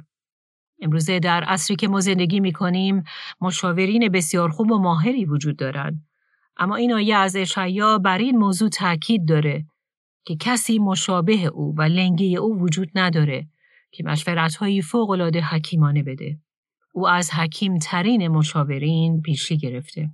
امروزه 0.81 1.19
در 1.19 1.45
عصری 1.45 1.77
که 1.77 1.89
ما 1.89 2.01
زندگی 2.01 2.41
می 2.41 2.53
کنیم 2.53 3.03
مشاورین 3.41 4.09
بسیار 4.09 4.49
خوب 4.49 4.71
و 4.71 4.79
ماهری 4.79 5.25
وجود 5.25 5.57
دارند. 5.57 6.09
اما 6.57 6.77
این 6.77 6.93
آیه 6.93 7.17
از 7.17 7.37
اشعیا 7.37 7.99
بر 7.99 8.19
این 8.19 8.39
موضوع 8.39 8.69
تاکید 8.69 9.29
داره 9.29 9.67
که 10.29 10.37
کسی 10.37 10.79
مشابه 10.79 11.45
او 11.45 11.75
و 11.77 11.83
لنگه 11.83 12.27
او 12.27 12.59
وجود 12.61 12.91
نداره 12.95 13.47
که 13.91 14.05
مشورتهایی 14.05 14.83
فوقالعاده 14.83 15.41
حکیمانه 15.41 16.03
بده. 16.03 16.39
او 16.93 17.09
از 17.09 17.35
حکیم 17.35 17.79
ترین 17.79 18.29
مشاورین 18.29 19.23
پیشی 19.23 19.59
گرفته. 19.59 20.11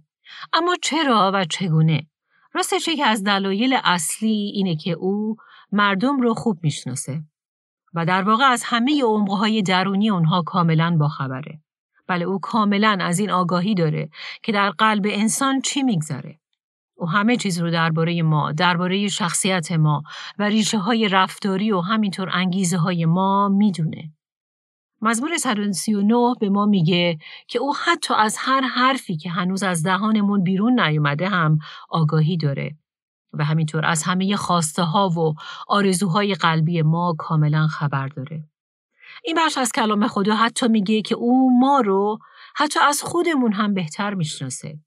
اما 0.53 0.77
چرا 0.83 1.31
و 1.35 1.45
چگونه؟ 1.45 2.07
راستش 2.53 2.89
که 2.89 3.05
از 3.05 3.25
دلایل 3.25 3.79
اصلی 3.85 4.53
اینه 4.55 4.77
که 4.77 4.91
او 4.91 5.37
مردم 5.73 6.21
رو 6.21 6.35
خوب 6.35 6.59
می‌شناسه 6.63 7.23
و 7.95 8.07
در 8.07 8.23
واقع 8.23 8.45
از 8.45 8.63
همه 8.65 9.03
عمقهای 9.05 9.63
درونی 9.63 10.11
اونها 10.11 10.43
کاملا 10.43 10.97
باخبره. 11.01 11.61
بله 12.07 12.25
او 12.25 12.39
کاملا 12.39 12.99
از 13.01 13.19
این 13.19 13.31
آگاهی 13.31 13.75
داره 13.75 14.09
که 14.43 14.53
در 14.53 14.71
قلب 14.71 15.07
انسان 15.09 15.61
چی 15.61 15.83
میگذره. 15.83 16.39
او 16.97 17.09
همه 17.09 17.37
چیز 17.37 17.61
رو 17.61 17.71
درباره 17.71 18.23
ما، 18.23 18.53
درباره 18.53 19.09
شخصیت 19.09 19.73
ما 19.73 20.03
و 20.39 20.43
ریشه 20.43 20.79
های 20.79 21.09
رفتاری 21.09 21.73
و 21.73 21.81
همینطور 21.81 22.31
انگیزه 22.33 22.77
های 22.77 23.07
ما 23.07 23.49
می‌دونه. 23.49 24.13
مزمور 25.03 25.37
139 25.37 26.35
به 26.41 26.49
ما 26.49 26.67
میگه 26.67 27.19
که 27.49 27.59
او 27.59 27.75
حتی 27.85 28.15
از 28.15 28.37
هر 28.39 28.61
حرفی 28.61 29.17
که 29.17 29.31
هنوز 29.31 29.63
از 29.63 29.83
دهانمون 29.83 30.43
بیرون 30.43 30.81
نیومده 30.81 31.29
هم 31.29 31.59
آگاهی 31.89 32.37
داره 32.37 32.77
و 33.33 33.45
همینطور 33.45 33.87
از 33.87 34.03
همه 34.03 34.37
خواسته 34.37 34.83
ها 34.83 35.09
و 35.09 35.35
آرزوهای 35.69 36.35
قلبی 36.35 36.83
ما 36.83 37.15
کاملا 37.19 37.67
خبر 37.67 38.09
داره. 38.09 38.45
این 39.25 39.37
بخش 39.37 39.59
از 39.59 39.73
کلام 39.73 40.07
خدا 40.07 40.35
حتی 40.35 40.69
میگه 40.69 41.03
که 41.03 41.15
او 41.15 41.61
ما 41.61 41.81
رو 41.81 42.19
حتی 42.57 42.81
از 42.81 43.03
خودمون 43.03 43.53
هم 43.53 43.75
بهتر 43.75 44.15
می‌شناسه. 44.15 44.79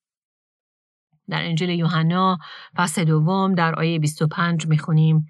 در 1.30 1.44
انجیل 1.44 1.70
یوحنا 1.70 2.38
فصل 2.76 3.04
دوم 3.04 3.56
در 3.56 3.76
آیه 3.76 4.00
25 4.00 4.68
می‌خونیم 4.68 5.28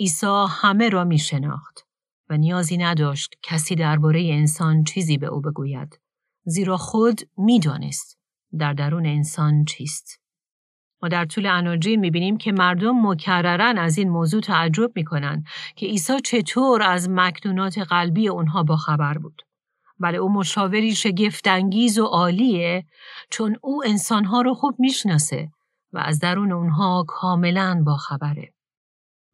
عیسی 0.00 0.46
همه 0.48 0.88
را 0.88 1.04
میشناخت 1.04 1.86
و 2.30 2.36
نیازی 2.36 2.76
نداشت 2.76 3.34
کسی 3.42 3.74
درباره 3.74 4.28
انسان 4.32 4.84
چیزی 4.84 5.18
به 5.18 5.26
او 5.26 5.40
بگوید 5.40 6.00
زیرا 6.44 6.76
خود 6.76 7.20
می‌دانست 7.36 8.18
در 8.58 8.72
درون 8.72 9.06
انسان 9.06 9.64
چیست 9.64 10.20
ما 11.02 11.08
در 11.08 11.24
طول 11.24 11.46
اناجیل 11.46 12.00
می‌بینیم 12.00 12.36
که 12.36 12.52
مردم 12.52 13.06
مکررن 13.06 13.78
از 13.78 13.98
این 13.98 14.08
موضوع 14.08 14.40
تعجب 14.40 14.92
می‌کنن 14.96 15.44
که 15.76 15.86
عیسی 15.86 16.20
چطور 16.20 16.82
از 16.82 17.08
مکنونات 17.10 17.78
قلبی 17.78 18.28
اونها 18.28 18.62
با 18.62 18.76
خبر 18.76 19.18
بود. 19.18 19.42
بله 20.00 20.18
او 20.18 20.32
مشاوری 20.32 20.94
شگفتانگیز 20.94 21.98
و 21.98 22.04
عالیه 22.04 22.84
چون 23.30 23.56
او 23.62 23.82
انسانها 23.86 24.40
رو 24.40 24.54
خوب 24.54 24.74
می‌شناسه 24.78 25.48
و 25.92 25.98
از 25.98 26.18
درون 26.18 26.52
اونها 26.52 27.04
کاملا 27.08 27.82
با 27.86 27.96
خبره. 27.96 28.52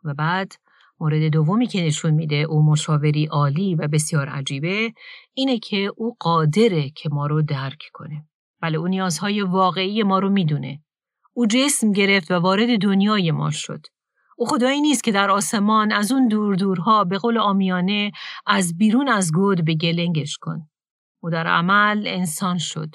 و 0.04 0.14
بعد 0.14 0.52
مورد 1.00 1.22
دومی 1.22 1.66
که 1.66 1.82
نشون 1.82 2.14
میده 2.14 2.36
او 2.36 2.62
مشاوری 2.62 3.26
عالی 3.26 3.74
و 3.74 3.88
بسیار 3.88 4.28
عجیبه 4.28 4.92
اینه 5.34 5.58
که 5.58 5.92
او 5.96 6.16
قادره 6.20 6.90
که 6.90 7.08
ما 7.08 7.26
رو 7.26 7.42
درک 7.42 7.82
کنه. 7.92 8.24
بله 8.60 8.78
او 8.78 8.88
نیازهای 8.88 9.42
واقعی 9.42 10.02
ما 10.02 10.18
رو 10.18 10.30
می‌دونه. 10.30 10.80
او 11.32 11.46
جسم 11.46 11.92
گرفت 11.92 12.30
و 12.30 12.34
وارد 12.34 12.80
دنیای 12.80 13.30
ما 13.30 13.50
شد. 13.50 13.86
او 14.40 14.46
خدایی 14.46 14.80
نیست 14.80 15.04
که 15.04 15.12
در 15.12 15.30
آسمان 15.30 15.92
از 15.92 16.12
اون 16.12 16.28
دور 16.28 16.54
دورها 16.54 17.04
به 17.04 17.18
قول 17.18 17.38
آمیانه 17.38 18.12
از 18.46 18.76
بیرون 18.78 19.08
از 19.08 19.32
گود 19.32 19.64
به 19.64 19.74
گلنگش 19.74 20.38
کن. 20.40 20.68
او 21.22 21.30
در 21.30 21.46
عمل 21.46 22.06
انسان 22.06 22.58
شد. 22.58 22.88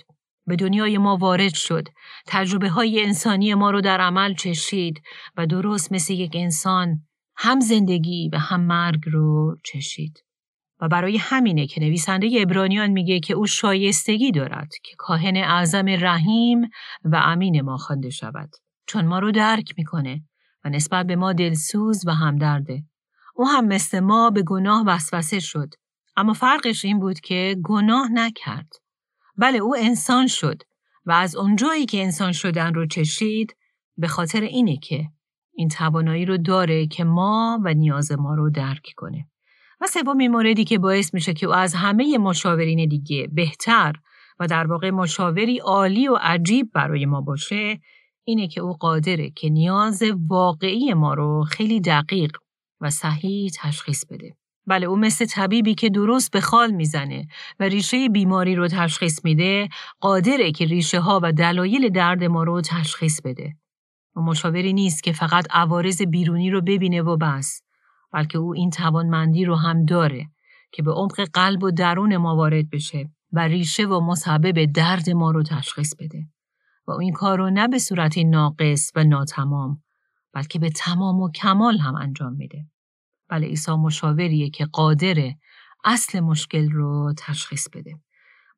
به 0.47 0.55
دنیای 0.55 0.97
ما 0.97 1.17
وارد 1.17 1.53
شد. 1.53 1.87
تجربه 2.27 2.69
های 2.69 3.05
انسانی 3.05 3.53
ما 3.53 3.71
رو 3.71 3.81
در 3.81 4.01
عمل 4.01 4.33
چشید 4.33 5.01
و 5.37 5.47
درست 5.47 5.91
مثل 5.91 6.13
یک 6.13 6.31
انسان 6.35 6.99
هم 7.37 7.59
زندگی 7.59 8.29
و 8.33 8.37
هم 8.37 8.61
مرگ 8.61 9.01
رو 9.05 9.55
چشید. 9.63 10.23
و 10.81 10.87
برای 10.87 11.17
همینه 11.17 11.67
که 11.67 11.81
نویسنده 11.81 12.29
ابرانیان 12.39 12.89
میگه 12.89 13.19
که 13.19 13.33
او 13.33 13.47
شایستگی 13.47 14.31
دارد 14.31 14.69
که 14.83 14.95
کاهن 14.97 15.37
اعظم 15.37 15.85
رحیم 15.89 16.61
و 17.03 17.15
امین 17.15 17.61
ما 17.61 17.77
خوانده 17.77 18.09
شود. 18.09 18.49
چون 18.87 19.05
ما 19.05 19.19
رو 19.19 19.31
درک 19.31 19.73
می‌کنه 19.77 20.23
و 20.65 20.69
نسبت 20.69 21.05
به 21.07 21.15
ما 21.15 21.33
دلسوز 21.33 22.07
و 22.07 22.11
همدرده. 22.11 22.83
او 23.35 23.47
هم 23.47 23.65
مثل 23.65 23.99
ما 23.99 24.29
به 24.29 24.43
گناه 24.43 24.83
وسوسه 24.87 25.39
شد. 25.39 25.69
اما 26.17 26.33
فرقش 26.33 26.85
این 26.85 26.99
بود 26.99 27.19
که 27.19 27.57
گناه 27.63 28.11
نکرد. 28.11 28.73
بله 29.37 29.57
او 29.57 29.75
انسان 29.75 30.27
شد 30.27 30.61
و 31.05 31.11
از 31.11 31.35
اونجایی 31.35 31.85
که 31.85 32.03
انسان 32.03 32.31
شدن 32.31 32.73
رو 32.73 32.87
چشید 32.87 33.55
به 33.97 34.07
خاطر 34.07 34.41
اینه 34.41 34.77
که 34.77 35.05
این 35.53 35.69
توانایی 35.69 36.25
رو 36.25 36.37
داره 36.37 36.87
که 36.87 37.03
ما 37.03 37.59
و 37.63 37.73
نیاز 37.73 38.11
ما 38.11 38.35
رو 38.35 38.49
درک 38.49 38.93
کنه. 38.95 39.27
و 39.81 39.87
سومین 39.87 40.31
موردی 40.31 40.63
که 40.63 40.79
باعث 40.79 41.13
میشه 41.13 41.33
که 41.33 41.45
او 41.45 41.53
از 41.53 41.73
همه 41.73 42.17
مشاورین 42.17 42.89
دیگه 42.89 43.27
بهتر 43.31 43.93
و 44.39 44.47
در 44.47 44.67
واقع 44.67 44.89
مشاوری 44.89 45.59
عالی 45.59 46.07
و 46.07 46.15
عجیب 46.21 46.71
برای 46.73 47.05
ما 47.05 47.21
باشه 47.21 47.79
اینه 48.25 48.47
که 48.47 48.61
او 48.61 48.73
قادره 48.73 49.29
که 49.29 49.49
نیاز 49.49 50.03
واقعی 50.27 50.93
ما 50.93 51.13
رو 51.13 51.43
خیلی 51.43 51.79
دقیق 51.79 52.37
و 52.81 52.89
صحیح 52.89 53.51
تشخیص 53.61 54.05
بده. 54.05 54.35
بله 54.67 54.87
او 54.87 54.95
مثل 54.95 55.25
طبیبی 55.25 55.75
که 55.75 55.89
درست 55.89 56.31
به 56.31 56.41
خال 56.41 56.71
می‌زنه 56.71 57.27
و 57.59 57.63
ریشه 57.63 58.09
بیماری 58.09 58.55
رو 58.55 58.67
تشخیص 58.67 59.25
میده 59.25 59.69
قادره 59.99 60.51
که 60.51 60.65
ریشه 60.65 60.99
ها 60.99 61.19
و 61.23 61.31
دلایل 61.31 61.89
درد 61.89 62.23
ما 62.23 62.43
رو 62.43 62.61
تشخیص 62.61 63.21
بده. 63.21 63.55
و 64.15 64.21
مشاوری 64.21 64.73
نیست 64.73 65.03
که 65.03 65.13
فقط 65.13 65.47
عوارض 65.49 66.01
بیرونی 66.01 66.49
رو 66.49 66.61
ببینه 66.61 67.01
و 67.01 67.17
بس 67.17 67.61
بلکه 68.13 68.37
او 68.37 68.53
این 68.53 68.69
توانمندی 68.69 69.45
رو 69.45 69.55
هم 69.55 69.85
داره 69.85 70.25
که 70.71 70.83
به 70.83 70.91
عمق 70.91 71.21
قلب 71.33 71.63
و 71.63 71.71
درون 71.71 72.17
ما 72.17 72.35
وارد 72.35 72.69
بشه 72.69 73.09
و 73.33 73.39
ریشه 73.39 73.85
و 73.85 73.99
مسبب 73.99 74.65
درد 74.65 75.09
ما 75.09 75.31
رو 75.31 75.43
تشخیص 75.43 75.95
بده. 75.99 76.34
و 76.87 76.91
این 76.91 77.13
کار 77.13 77.37
رو 77.37 77.49
نه 77.49 77.67
به 77.67 77.79
صورت 77.79 78.17
ناقص 78.17 78.91
و 78.95 79.03
ناتمام 79.03 79.83
بلکه 80.33 80.59
به 80.59 80.69
تمام 80.69 81.21
و 81.21 81.31
کمال 81.31 81.77
هم 81.77 81.95
انجام 81.95 82.33
میده. 82.33 82.65
بله 83.29 83.47
عیسی 83.47 83.71
مشاوریه 83.71 84.49
که 84.49 84.65
قادره 84.65 85.37
اصل 85.83 86.19
مشکل 86.19 86.69
رو 86.69 87.13
تشخیص 87.17 87.67
بده. 87.73 87.99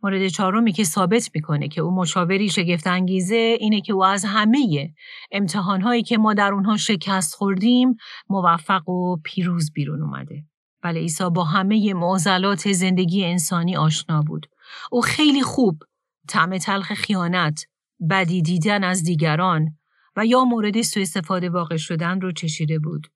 مورد 0.03 0.27
چهارمی 0.27 0.71
که 0.71 0.83
ثابت 0.83 1.29
می‌کنه 1.33 1.67
که 1.67 1.81
او 1.81 1.95
مشاوری 1.95 2.49
شگفت 2.49 2.87
انگیزه 2.87 3.57
اینه 3.59 3.81
که 3.81 3.93
او 3.93 4.05
از 4.05 4.25
همه 4.25 4.93
امتحانهایی 5.31 6.03
که 6.03 6.17
ما 6.17 6.33
در 6.33 6.53
اونها 6.53 6.77
شکست 6.77 7.35
خوردیم 7.35 7.97
موفق 8.29 8.89
و 8.89 9.17
پیروز 9.23 9.71
بیرون 9.71 10.01
اومده. 10.01 10.43
بله 10.81 10.99
عیسی 10.99 11.29
با 11.29 11.43
همه 11.43 11.93
معضلات 11.93 12.71
زندگی 12.71 13.25
انسانی 13.25 13.77
آشنا 13.77 14.21
بود. 14.21 14.45
او 14.91 15.01
خیلی 15.01 15.41
خوب 15.41 15.83
طعم 16.27 16.57
تلخ 16.57 16.93
خیانت، 16.93 17.65
بدی 18.09 18.41
دیدن 18.41 18.83
از 18.83 19.03
دیگران 19.03 19.77
و 20.15 20.25
یا 20.25 20.43
مورد 20.43 20.81
سوء 20.81 21.03
استفاده 21.03 21.49
واقع 21.49 21.77
شدن 21.77 22.21
رو 22.21 22.31
چشیده 22.31 22.79
بود. 22.79 23.07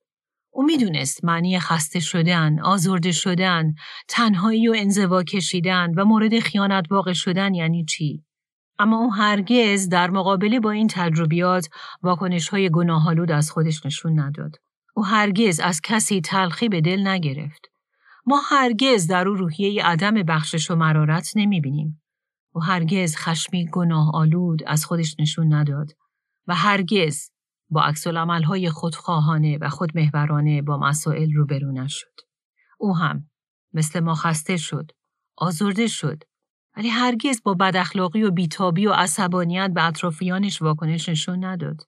او 0.52 0.64
می‌دونست 0.64 1.26
معنی 1.26 1.60
خسته 1.60 2.00
شدن، 2.00 2.60
آزرده 2.60 3.12
شدن، 3.12 3.74
تنهایی 4.08 4.68
و 4.68 4.74
انزوا 4.78 5.24
کشیدن 5.24 5.94
و 5.94 6.06
مورد 6.06 6.40
خیانت 6.40 6.86
واقع 6.90 7.14
شدن 7.14 7.54
یعنی 7.54 7.86
چی. 7.86 8.24
اما 8.80 8.98
او 8.98 9.14
هرگز 9.14 9.90
در 9.90 10.10
مقابله 10.10 10.60
با 10.60 10.72
این 10.72 10.88
تجربیات 10.88 11.70
واکنش 12.02 12.50
های 12.50 12.70
گناهالود 12.70 13.32
از 13.32 13.52
خودش 13.52 13.86
نشون 13.86 14.20
نداد. 14.20 14.56
او 14.96 15.06
هرگز 15.06 15.60
از 15.60 15.82
کسی 15.84 16.22
تلخی 16.22 16.70
به 16.70 16.82
دل 16.82 17.08
نگرفت. 17.08 17.68
ما 18.26 18.42
هرگز 18.50 19.08
در 19.08 19.28
او 19.28 19.36
روحیه 19.36 19.86
عدم 19.86 20.14
بخشش 20.14 20.72
و 20.72 20.76
مرارت 20.76 21.32
نمی‌بینیم. 21.36 22.01
او 22.54 22.64
هرگز 22.64 23.16
خشمی 23.16 23.70
گناه 23.72 24.12
آلود 24.14 24.64
از 24.68 24.86
خودش 24.86 25.16
نشون 25.20 25.54
نداد 25.54 25.92
و 26.48 26.56
هرگز 26.56 27.32
با 27.70 27.84
عکس 27.84 28.08
های 28.08 28.70
خودخواهانه 28.70 29.58
و 29.62 29.70
خودمهورانه 29.70 30.62
با 30.62 30.78
مسائل 30.78 31.34
روبرو 31.34 31.72
نشد. 31.72 32.16
او 32.80 32.98
هم 32.98 33.30
مثل 33.74 34.00
ما 34.00 34.16
خسته 34.16 34.58
شد، 34.58 34.92
آزرده 35.38 35.88
شد، 35.88 36.24
ولی 36.78 36.90
هرگز 36.90 37.42
با 37.44 37.54
بداخلاقی 37.54 38.24
و 38.24 38.32
بیتابی 38.32 38.88
و 38.88 38.92
عصبانیت 38.92 39.72
به 39.74 39.84
اطرافیانش 39.84 40.62
واکنش 40.62 41.10
نشون 41.10 41.46
نداد. 41.46 41.82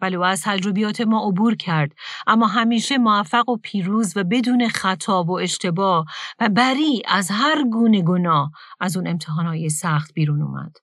ولی 0.00 0.16
او 0.16 0.24
از 0.24 0.42
تجربیات 0.42 1.00
ما 1.00 1.28
عبور 1.28 1.54
کرد. 1.54 1.92
اما 2.26 2.46
همیشه 2.46 2.98
موفق 2.98 3.48
و 3.48 3.56
پیروز 3.56 4.16
و 4.16 4.24
بدون 4.24 4.68
خطا 4.68 5.24
و 5.24 5.38
اشتباه 5.38 6.04
و 6.40 6.48
بری 6.48 7.02
از 7.08 7.28
هر 7.30 7.64
گونه 7.72 8.02
گناه 8.02 8.50
از 8.80 8.96
اون 8.96 9.06
امتحانهای 9.06 9.68
سخت 9.68 10.14
بیرون 10.14 10.42
اومد. 10.42 10.76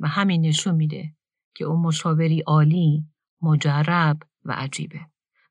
و 0.00 0.08
همین 0.08 0.46
نشون 0.46 0.74
میده 0.74 1.14
که 1.54 1.64
اون 1.64 1.80
مشاوری 1.80 2.40
عالی 2.40 3.04
مجرب 3.42 4.16
و 4.44 4.52
عجیبه. 4.52 5.00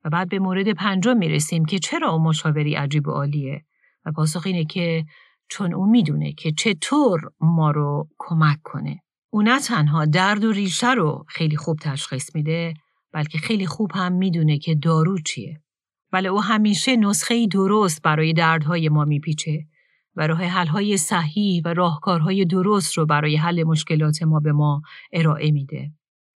و 0.05 0.09
بعد 0.09 0.29
به 0.29 0.39
مورد 0.39 0.71
پنجم 0.71 1.17
می‌رسیم 1.17 1.65
که 1.65 1.79
چرا 1.79 2.11
اون 2.11 2.21
مشاوری 2.21 2.75
عجیب 2.75 3.07
و 3.07 3.11
عالیه؟ 3.11 3.65
و 4.05 4.11
پاسخ 4.11 4.45
اینه 4.45 4.65
که 4.65 5.05
چون 5.49 5.73
او 5.73 5.85
می‌دونه 5.85 6.33
که 6.33 6.51
چطور 6.51 7.19
ما 7.39 7.71
رو 7.71 8.09
کمک 8.17 8.57
کنه. 8.63 9.01
او 9.29 9.41
نه 9.41 9.59
تنها 9.59 10.05
درد 10.05 10.43
و 10.43 10.51
ریشه 10.51 10.91
رو 10.91 11.25
خیلی 11.27 11.57
خوب 11.57 11.77
تشخیص 11.81 12.35
میده 12.35 12.73
بلکه 13.13 13.37
خیلی 13.37 13.65
خوب 13.65 13.91
هم 13.95 14.11
می‌دونه 14.11 14.57
که 14.57 14.75
دارو 14.75 15.19
چیه 15.19 15.61
ولی 16.13 16.27
او 16.27 16.43
همیشه 16.43 16.95
نسخه 16.95 17.47
درست 17.47 18.01
برای 18.01 18.33
دردهای 18.33 18.89
ما 18.89 19.05
میپیچه 19.05 19.65
و 20.15 20.27
راه 20.27 20.43
حلهای 20.43 20.97
صحیح 20.97 21.61
و 21.65 21.73
راهکارهای 21.73 22.45
درست 22.45 22.97
رو 22.97 23.05
برای 23.05 23.35
حل 23.35 23.63
مشکلات 23.63 24.23
ما 24.23 24.39
به 24.39 24.51
ما 24.51 24.81
ارائه 25.13 25.51
میده. 25.51 25.91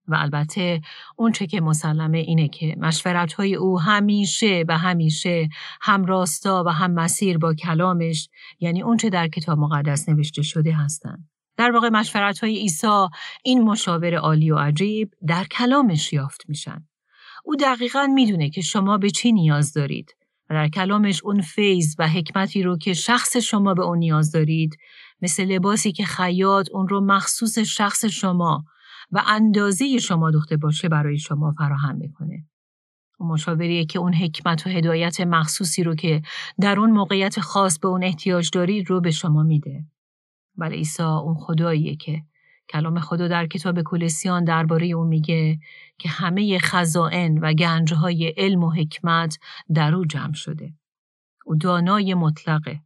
و 0.07 0.15
البته 0.15 0.81
اون 1.15 1.31
چه 1.31 1.47
که 1.47 1.61
مسلمه 1.61 2.17
اینه 2.17 2.47
که 2.47 2.75
مشورت 2.79 3.33
های 3.33 3.55
او 3.55 3.79
همیشه 3.79 4.65
و 4.67 4.77
همیشه 4.77 5.49
هم 5.81 6.05
راستا 6.05 6.63
و 6.65 6.69
هم 6.69 6.91
مسیر 6.91 7.37
با 7.37 7.53
کلامش 7.53 8.29
یعنی 8.59 8.81
اون 8.81 8.97
چه 8.97 9.09
در 9.09 9.27
کتاب 9.27 9.59
مقدس 9.59 10.09
نوشته 10.09 10.41
شده 10.41 10.73
هستند. 10.73 11.32
در 11.57 11.71
واقع 11.71 11.89
مشورت 11.89 12.39
های 12.39 12.57
عیسی 12.57 13.07
این 13.43 13.61
مشاور 13.61 14.15
عالی 14.15 14.51
و 14.51 14.57
عجیب 14.57 15.11
در 15.27 15.43
کلامش 15.43 16.13
یافت 16.13 16.41
میشن. 16.47 16.87
او 17.43 17.55
دقیقا 17.55 18.07
می‌دونه 18.07 18.49
که 18.49 18.61
شما 18.61 18.97
به 18.97 19.09
چی 19.09 19.31
نیاز 19.31 19.73
دارید 19.73 20.15
و 20.49 20.53
در 20.53 20.67
کلامش 20.67 21.23
اون 21.23 21.41
فیض 21.41 21.95
و 21.99 22.07
حکمتی 22.07 22.63
رو 22.63 22.77
که 22.77 22.93
شخص 22.93 23.37
شما 23.37 23.73
به 23.73 23.83
اون 23.83 23.97
نیاز 23.97 24.31
دارید 24.31 24.77
مثل 25.21 25.45
لباسی 25.45 25.91
که 25.91 26.05
خیاط 26.05 26.69
اون 26.71 26.87
رو 26.87 27.01
مخصوص 27.01 27.59
شخص 27.59 28.05
شما 28.05 28.63
و 29.11 29.23
اندازه 29.27 29.97
شما 29.97 30.31
دوخته 30.31 30.57
باشه 30.57 30.89
برای 30.89 31.17
شما 31.17 31.53
فراهم 31.57 31.95
می‌کنه. 31.95 32.45
اون 33.19 33.31
مشاوریه 33.31 33.85
که 33.85 33.99
اون 33.99 34.13
حکمت 34.13 34.67
و 34.67 34.69
هدایت 34.69 35.21
مخصوصی 35.21 35.83
رو 35.83 35.95
که 35.95 36.21
در 36.61 36.79
اون 36.79 36.91
موقعیت 36.91 37.39
خاص 37.39 37.79
به 37.79 37.87
اون 37.87 38.03
احتیاج 38.03 38.49
دارید 38.53 38.89
رو 38.89 39.01
به 39.01 39.11
شما 39.11 39.43
میده. 39.43 39.85
ولی 40.57 40.75
عیسی 40.75 41.03
اون 41.03 41.35
خداییه 41.35 41.95
که 41.95 42.23
کلام 42.69 42.99
خدا 42.99 43.27
در 43.27 43.47
کتاب 43.47 43.81
کولسیان 43.81 44.43
درباره 44.43 44.87
او 44.87 45.03
میگه 45.03 45.59
که 45.97 46.09
همه 46.09 46.59
خزائن 46.59 47.37
و 47.37 47.53
گنجهای 47.53 48.33
علم 48.37 48.63
و 48.63 48.71
حکمت 48.71 49.37
در 49.73 49.95
او 49.95 50.05
جمع 50.05 50.33
شده. 50.33 50.73
او 51.45 51.55
دانای 51.55 52.13
مطلقه. 52.13 52.79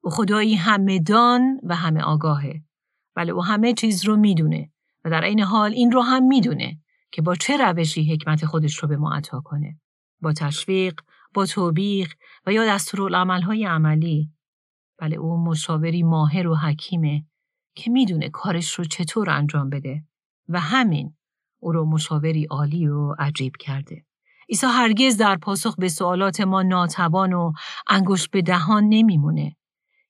او 0.00 0.10
خدایی 0.10 0.54
همه 0.54 0.98
دان 0.98 1.60
و 1.62 1.76
همه 1.76 2.02
آگاهه. 2.02 2.62
ولی 3.16 3.30
او 3.30 3.44
همه 3.44 3.72
چیز 3.72 4.04
رو 4.04 4.16
می‌دونه 4.16 4.70
و 5.04 5.10
در 5.10 5.24
این 5.24 5.40
حال 5.40 5.72
این 5.72 5.92
رو 5.92 6.02
هم 6.02 6.24
می‌دونه 6.24 6.78
که 7.10 7.22
با 7.22 7.34
چه 7.34 7.56
روشی 7.56 8.12
حکمت 8.12 8.46
خودش 8.46 8.78
رو 8.78 8.88
به 8.88 8.96
ما 8.96 9.14
عطا 9.14 9.40
کنه. 9.40 9.80
با 10.20 10.32
تشویق، 10.32 11.00
با 11.34 11.46
توبیق 11.46 12.12
و 12.46 12.52
یا 12.52 12.66
دستورالعملهای 12.66 13.64
عملی 13.64 14.30
بله 14.98 15.16
او 15.16 15.44
مشاوری 15.44 16.02
ماهر 16.02 16.48
و 16.48 16.56
حکیمه 16.56 17.24
که 17.74 17.90
می‌دونه 17.90 18.28
کارش 18.30 18.74
رو 18.74 18.84
چطور 18.84 19.30
انجام 19.30 19.70
بده 19.70 20.04
و 20.48 20.60
همین 20.60 21.14
او 21.60 21.72
رو 21.72 21.84
مشاوری 21.84 22.44
عالی 22.44 22.88
و 22.88 23.14
عجیب 23.18 23.52
کرده. 23.56 24.04
عیسی 24.48 24.66
هرگز 24.66 25.16
در 25.16 25.36
پاسخ 25.36 25.76
به 25.76 25.88
سوالات 25.88 26.40
ما 26.40 26.62
ناتوان 26.62 27.32
و 27.32 27.52
انگشت 27.88 28.30
به 28.30 28.42
دهان 28.42 28.84
نمیمونه. 28.88 29.56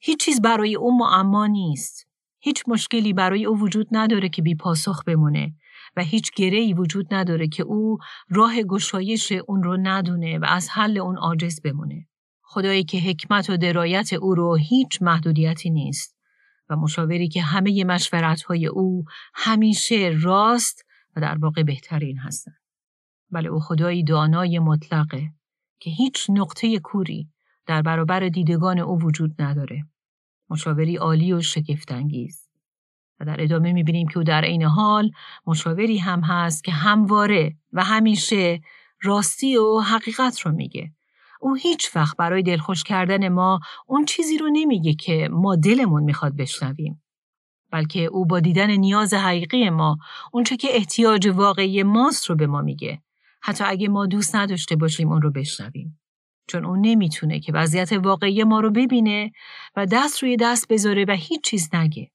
هیچ 0.01 0.20
چیز 0.20 0.40
برای 0.42 0.74
او 0.74 0.98
معما 0.98 1.46
نیست. 1.46 2.07
هیچ 2.40 2.64
مشکلی 2.66 3.12
برای 3.12 3.44
او 3.44 3.59
وجود 3.59 3.88
نداره 3.92 4.29
که 4.29 4.42
بی 4.42 4.55
پاسخ 4.55 5.05
بمونه 5.05 5.55
و 5.96 6.03
هیچ 6.03 6.31
گرهی 6.37 6.74
وجود 6.74 7.14
نداره 7.14 7.48
که 7.48 7.62
او 7.62 7.98
راه 8.29 8.62
گشایش 8.62 9.33
اون 9.33 9.62
رو 9.62 9.77
ندونه 9.77 10.38
و 10.38 10.44
از 10.48 10.68
حل 10.70 10.98
اون 10.98 11.16
عاجز 11.16 11.61
بمونه. 11.61 12.09
خدایی 12.51 12.85
که 12.85 12.99
حکمت 12.99 13.51
و 13.51 13.57
درایت 13.57 14.13
او 14.13 14.35
رو 14.35 14.55
هیچ 14.55 15.03
محدودیتی 15.03 15.71
نیست 15.71 16.17
و 16.71 16.77
مشاوری 16.77 17.29
که 17.29 17.43
همه 17.43 17.85
مشورت 17.85 18.43
های 18.43 18.67
او 18.67 19.05
همیشه 19.35 20.17
راست 20.23 20.85
و 21.17 21.21
در 21.21 21.39
واقع 21.39 21.63
بهترین 21.63 22.19
هستند. 22.19 22.61
بله 23.31 23.49
او 23.49 23.61
خدایی 23.61 24.05
دانای 24.05 24.59
مطلقه 24.59 25.31
که 25.81 25.91
هیچ 25.91 26.27
نقطه 26.31 26.79
کوری 26.79 27.29
در 27.67 27.83
برابر 27.83 28.29
دیدگان 28.29 28.79
او 28.79 29.01
وجود 29.03 29.43
نداره. 29.43 29.85
مشاوری 30.51 30.97
عالی 30.97 31.33
و 31.33 31.41
شگفتانگیز. 31.41 32.49
و 33.21 33.25
در 33.25 33.43
ادامه 33.43 33.73
می‌بینیم 33.73 34.09
که 34.09 34.19
او 34.19 34.25
در 34.25 34.45
عین 34.45 34.63
حال 34.63 35.11
مشاوری 35.47 35.99
هم 35.99 36.21
هست 36.21 36.65
که 36.65 36.73
همواره 36.73 37.57
و 37.73 37.85
همیشه 37.85 38.61
راستی 39.03 39.57
و 39.57 39.79
حقیقت 39.81 40.41
رو 40.41 40.53
میگه 40.53 40.93
او 41.40 41.55
هیچ 41.55 41.96
وقت 41.96 42.16
برای 42.16 42.42
دلخوش 42.42 42.85
کردن 42.85 43.29
ما 43.29 43.61
اون 43.87 44.05
چیزی 44.05 44.38
رو 44.38 44.48
نمیگه 44.53 44.94
که 44.94 45.29
ما 45.33 45.57
دلمون 45.57 46.03
می‌خواد 46.03 46.37
بشنویم. 46.37 47.03
بلکه 47.70 48.05
او 48.05 48.27
با 48.27 48.40
دیدن 48.40 48.70
نیاز 48.70 49.14
حقیقی 49.14 49.70
ما 49.70 49.98
اونچه 50.33 50.57
که 50.57 50.68
احتیاج 50.70 51.29
واقعی 51.29 51.83
ماست 51.83 52.27
رو 52.27 52.37
به 52.37 52.46
ما 52.46 52.62
میگه. 52.62 53.03
حتی 53.42 53.64
اگه 53.64 53.88
ما 53.88 54.07
دوست 54.07 54.37
نداشته 54.37 54.77
باشیم 54.77 55.12
اون 55.12 55.22
رو 55.22 55.31
بشنویم. 55.31 56.01
چون 56.46 56.64
اون 56.64 56.81
نمی‌تونه 56.81 57.40
که 57.40 57.53
وضعیت 57.53 57.92
واقعی 57.92 58.44
ما 58.44 58.61
رو 58.61 58.70
ببینه 58.70 59.33
و 59.77 59.87
دست 59.87 60.22
روی 60.22 60.37
دست 60.37 60.72
بذاره 60.72 61.05
و 61.09 61.12
هیچ 61.12 61.44
چیز 61.44 61.74
نگه. 61.74 62.11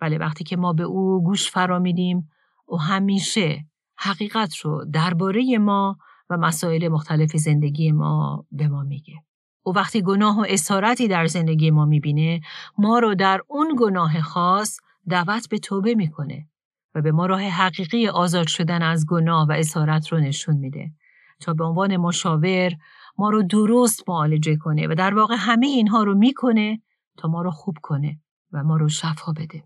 بله 0.00 0.18
وقتی 0.18 0.44
که 0.44 0.56
ما 0.56 0.72
به 0.72 0.82
او 0.82 1.24
گوش 1.24 1.50
فرا 1.50 1.78
میدیم 1.78 2.30
او 2.66 2.80
همیشه 2.80 3.66
حقیقت 3.96 4.56
رو 4.56 4.84
درباره 4.92 5.58
ما 5.58 5.98
و 6.30 6.36
مسائل 6.36 6.88
مختلف 6.88 7.36
زندگی 7.36 7.92
ما 7.92 8.46
به 8.52 8.68
ما 8.68 8.82
میگه. 8.82 9.14
او 9.62 9.74
وقتی 9.74 10.02
گناه 10.02 10.38
و 10.38 10.46
اسارتی 10.48 11.08
در 11.08 11.26
زندگی 11.26 11.70
ما 11.70 11.84
می‌بینه 11.84 12.40
ما 12.78 12.98
رو 12.98 13.14
در 13.14 13.40
اون 13.46 13.76
گناه 13.78 14.20
خاص 14.20 14.80
دعوت 15.08 15.48
به 15.48 15.58
توبه 15.58 15.94
می‌کنه 15.94 16.48
و 16.94 17.02
به 17.02 17.12
ما 17.12 17.26
راه 17.26 17.42
حقیقی 17.42 18.08
آزاد 18.08 18.46
شدن 18.46 18.82
از 18.82 19.06
گناه 19.06 19.46
و 19.48 19.52
اسارت 19.52 20.08
رو 20.08 20.18
نشون 20.18 20.56
میده 20.56 20.92
تا 21.40 21.54
به 21.54 21.64
عنوان 21.64 21.96
مشاور 21.96 22.72
ما 23.18 23.30
رو 23.30 23.42
درست 23.42 24.08
معالجه 24.08 24.56
کنه 24.56 24.86
و 24.86 24.94
در 24.94 25.14
واقع 25.14 25.36
همه 25.38 25.66
اینها 25.66 26.02
رو 26.02 26.14
می‌کنه 26.14 26.82
تا 27.16 27.28
ما 27.28 27.42
رو 27.42 27.50
خوب 27.50 27.76
کنه 27.82 28.20
و 28.52 28.64
ما 28.64 28.76
رو 28.76 28.88
شفا 28.88 29.32
بده. 29.32 29.64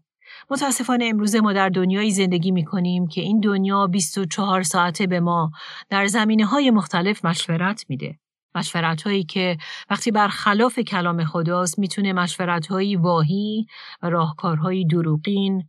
متاسفانه 0.50 1.04
امروز 1.04 1.36
ما 1.36 1.52
در 1.52 1.68
دنیایی 1.68 2.10
زندگی 2.10 2.50
می 2.50 2.64
کنیم 2.64 3.06
که 3.06 3.20
این 3.20 3.40
دنیا 3.40 3.86
24 3.86 4.62
ساعته 4.62 5.06
به 5.06 5.20
ما 5.20 5.50
در 5.90 6.06
زمینه 6.06 6.46
های 6.46 6.70
مختلف 6.70 7.24
مشورت 7.24 7.84
میده. 7.88 8.18
مشورت 8.54 9.02
هایی 9.02 9.24
که 9.24 9.58
وقتی 9.90 10.10
بر 10.10 10.28
خلاف 10.28 10.78
کلام 10.78 11.24
خداست 11.24 11.78
می‌تونه 11.78 12.12
مشورت 12.12 12.66
هایی 12.66 12.96
واهی 12.96 13.66
و 14.02 14.10
راهکارهایی 14.10 14.86
دروغین 14.86 15.64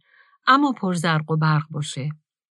اما 0.48 0.72
پرزرق 0.72 1.32
و 1.32 1.38
برق 1.38 1.64
باشه 1.70 2.10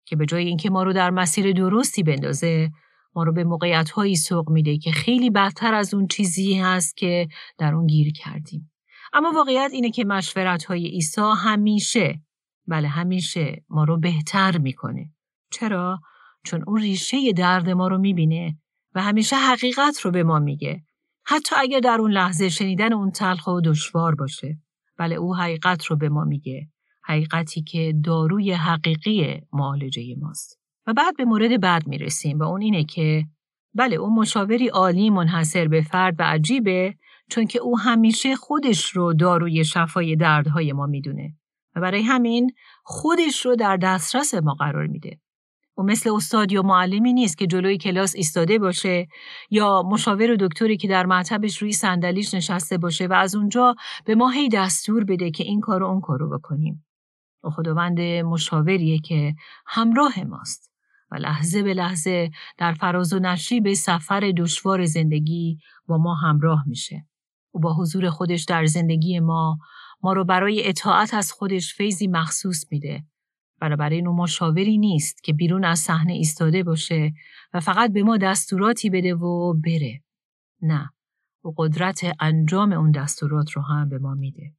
که 0.05 0.15
به 0.15 0.25
جای 0.25 0.45
اینکه 0.45 0.69
ما 0.69 0.83
رو 0.83 0.93
در 0.93 1.09
مسیر 1.09 1.51
درستی 1.51 2.03
بندازه 2.03 2.71
ما 3.15 3.23
رو 3.23 3.33
به 3.33 3.43
موقعیت 3.43 3.89
هایی 3.89 4.15
سوق 4.15 4.49
میده 4.49 4.77
که 4.77 4.91
خیلی 4.91 5.29
بدتر 5.29 5.73
از 5.73 5.93
اون 5.93 6.07
چیزی 6.07 6.59
هست 6.59 6.97
که 6.97 7.27
در 7.57 7.73
اون 7.73 7.87
گیر 7.87 8.13
کردیم. 8.13 8.71
اما 9.17 9.31
واقعیت 9.31 9.69
اینه 9.73 9.91
که 9.91 10.05
مشورت 10.05 10.63
های 10.63 10.87
عیسی 10.87 11.21
همیشه 11.37 12.21
بله 12.67 12.87
همیشه 12.87 13.63
ما 13.69 13.83
رو 13.83 13.99
بهتر 13.99 14.57
می‌کنه. 14.57 15.09
چرا؟ 15.51 15.99
چون 16.43 16.63
اون 16.67 16.81
ریشه 16.81 17.31
درد 17.31 17.69
ما 17.69 17.87
رو 17.87 17.97
می‌بینه 17.97 18.57
و 18.95 19.01
همیشه 19.01 19.35
حقیقت 19.35 19.99
رو 20.01 20.11
به 20.11 20.23
ما 20.23 20.39
میگه. 20.39 20.83
حتی 21.25 21.55
اگر 21.57 21.79
در 21.79 21.97
اون 21.99 22.11
لحظه 22.11 22.49
شنیدن 22.49 22.93
اون 22.93 23.11
تلخ 23.11 23.47
و 23.47 23.61
دشوار 23.61 24.15
باشه. 24.15 24.57
بله 24.97 25.15
او 25.15 25.35
حقیقت 25.35 25.85
رو 25.85 25.95
به 25.95 26.09
ما 26.09 26.23
میگه. 26.23 26.67
حقیقتی 27.03 27.61
که 27.61 27.93
داروی 28.03 28.51
حقیقی 28.51 29.41
معالجه 29.53 30.15
ماست. 30.17 30.59
و 30.87 30.93
بعد 30.93 31.17
به 31.17 31.25
مورد 31.25 31.61
بعد 31.61 31.87
می‌رسیم 31.87 32.39
و 32.39 32.43
اون 32.43 32.61
اینه 32.61 32.83
که 32.83 33.25
بله 33.73 33.95
اون 33.95 34.13
مشاوری 34.13 34.67
عالی 34.67 35.09
منحصر 35.09 35.67
به 35.67 35.81
فرد 35.81 36.15
و 36.19 36.23
عجیبه 36.23 36.95
چون 37.29 37.47
که 37.47 37.59
او 37.59 37.79
همیشه 37.79 38.35
خودش 38.35 38.89
رو 38.89 39.13
داروی 39.13 39.65
شفای 39.65 40.15
دردهای 40.15 40.73
ما 40.73 40.85
می‌دونه 40.85 41.33
و 41.75 41.81
برای 41.81 42.01
همین 42.01 42.51
خودش 42.83 43.45
رو 43.45 43.55
در 43.55 43.77
دسترس 43.77 44.33
ما 44.33 44.53
قرار 44.53 44.87
میده. 44.87 45.19
او 45.77 45.83
مثل 45.83 46.09
استاد 46.15 46.51
یا 46.51 46.61
معلمی 46.61 47.13
نیست 47.13 47.37
که 47.37 47.47
جلوی 47.47 47.77
کلاس 47.77 48.15
ایستاده 48.15 48.59
باشه 48.59 49.07
یا 49.49 49.83
مشاور 49.83 50.31
و 50.31 50.37
دکتری 50.39 50.77
که 50.77 50.87
در 50.87 51.05
مطبش 51.05 51.57
روی 51.57 51.73
صندلیش 51.73 52.33
نشسته 52.33 52.77
باشه 52.77 53.07
و 53.07 53.13
از 53.13 53.35
اونجا 53.35 53.75
به 54.05 54.15
ما 54.15 54.29
هی 54.29 54.49
دستور 54.49 55.03
بده 55.03 55.31
که 55.31 55.43
این 55.43 55.61
کار 55.61 55.83
و 55.83 55.85
اون 55.85 56.01
کارو 56.01 56.37
بکنیم. 56.37 56.85
و 57.43 57.49
خداوند 57.49 57.99
مشاوریه 58.01 58.99
که 58.99 59.35
همراه 59.65 60.23
ماست 60.23 60.71
و 61.11 61.15
لحظه 61.15 61.63
به 61.63 61.73
لحظه 61.73 62.31
در 62.57 62.73
فراز 62.73 63.13
و 63.13 63.19
نشیب 63.19 63.73
سفر 63.73 64.33
دشوار 64.37 64.85
زندگی 64.85 65.57
با 65.87 65.97
ما 65.97 66.15
همراه 66.15 66.63
میشه. 66.67 67.05
او 67.55 67.61
با 67.61 67.73
حضور 67.73 68.09
خودش 68.09 68.43
در 68.43 68.65
زندگی 68.65 69.19
ما 69.19 69.57
ما 70.03 70.13
رو 70.13 70.25
برای 70.25 70.67
اطاعت 70.67 71.13
از 71.13 71.31
خودش 71.31 71.73
فیضی 71.73 72.07
مخصوص 72.07 72.65
میده. 72.71 73.03
بنابراین 73.61 74.07
او 74.07 74.15
مشاوری 74.15 74.77
نیست 74.77 75.23
که 75.23 75.33
بیرون 75.33 75.65
از 75.65 75.79
صحنه 75.79 76.13
ایستاده 76.13 76.63
باشه 76.63 77.13
و 77.53 77.59
فقط 77.59 77.91
به 77.91 78.03
ما 78.03 78.17
دستوراتی 78.17 78.89
بده 78.89 79.15
و 79.15 79.53
بره. 79.53 80.01
نه، 80.61 80.89
او 81.41 81.53
قدرت 81.57 82.01
انجام 82.19 82.71
اون 82.71 82.91
دستورات 82.91 83.51
رو 83.51 83.61
هم 83.61 83.89
به 83.89 83.97
ما 83.97 84.13
میده. 84.13 84.53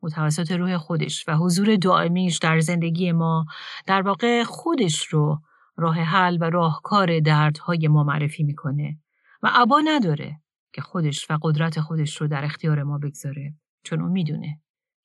او 0.00 0.08
روح 0.50 0.76
خودش 0.76 1.28
و 1.28 1.36
حضور 1.36 1.76
دائمیش 1.76 2.38
در 2.38 2.60
زندگی 2.60 3.12
ما 3.12 3.46
در 3.86 4.02
واقع 4.02 4.44
خودش 4.44 5.06
رو 5.06 5.38
راه 5.76 5.96
حل 5.96 6.38
و 6.40 6.44
راهکار 6.44 7.20
دردهای 7.20 7.88
ما 7.88 8.04
معرفی 8.04 8.42
می‌کنه 8.42 8.98
و 9.42 9.50
عبا 9.52 9.80
نداره 9.84 10.43
که 10.74 10.82
خودش 10.82 11.30
و 11.30 11.38
قدرت 11.42 11.80
خودش 11.80 12.20
رو 12.20 12.28
در 12.28 12.44
اختیار 12.44 12.82
ما 12.82 12.98
بگذاره 12.98 13.54
چون 13.84 14.00
اون 14.00 14.12
می‌دونه 14.12 14.60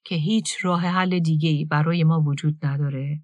که 0.06 0.16
هیچ 0.16 0.58
راه 0.62 0.82
حل 0.82 1.20
دیگه 1.20 1.66
برای 1.66 2.04
ما 2.04 2.22
وجود 2.22 2.66
نداره 2.66 3.22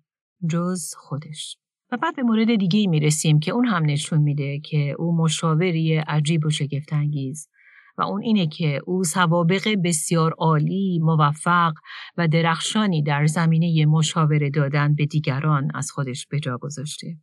جز 0.49 0.93
خودش. 0.97 1.57
و 1.91 1.97
بعد 1.97 2.15
به 2.15 2.23
مورد 2.23 2.55
دیگه 2.55 2.87
می 2.87 2.99
رسیم 2.99 3.39
که 3.39 3.51
اون 3.51 3.65
هم 3.65 3.85
نشون 3.85 4.19
میده 4.19 4.59
که 4.59 4.95
او 4.99 5.17
مشاوری 5.17 5.97
عجیب 5.97 6.45
و 6.45 6.49
شگفتانگیز 6.49 7.49
و 7.97 8.01
اون 8.01 8.21
اینه 8.21 8.47
که 8.47 8.81
او 8.85 9.03
سوابق 9.03 9.75
بسیار 9.83 10.33
عالی، 10.37 10.99
موفق 10.99 11.73
و 12.17 12.27
درخشانی 12.27 13.03
در 13.03 13.25
زمینه 13.25 13.85
مشاوره 13.85 14.49
دادن 14.49 14.95
به 14.95 15.05
دیگران 15.05 15.71
از 15.73 15.91
خودش 15.91 16.27
به 16.27 16.39
جا 16.39 16.57
گذاشته. 16.57 17.17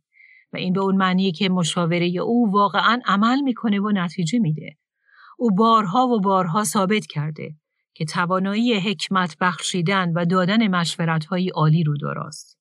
و 0.53 0.57
این 0.57 0.73
به 0.73 0.81
اون 0.81 0.95
معنیه 0.95 1.31
که 1.31 1.49
مشاوره 1.49 2.05
او 2.05 2.51
واقعا 2.51 2.99
عمل 3.05 3.41
می‌کنه 3.41 3.79
و 3.79 3.91
نتیجه 3.93 4.39
میده. 4.39 4.77
او 5.37 5.51
بارها 5.55 6.07
و 6.07 6.21
بارها 6.21 6.63
ثابت 6.63 7.05
کرده 7.05 7.55
که 7.93 8.05
توانایی 8.05 8.79
حکمت 8.79 9.37
بخشیدن 9.41 10.13
و 10.13 10.25
دادن 10.25 10.67
مشورت 10.67 11.25
های 11.25 11.49
عالی 11.49 11.83
رو 11.83 11.97
داراست. 11.97 12.57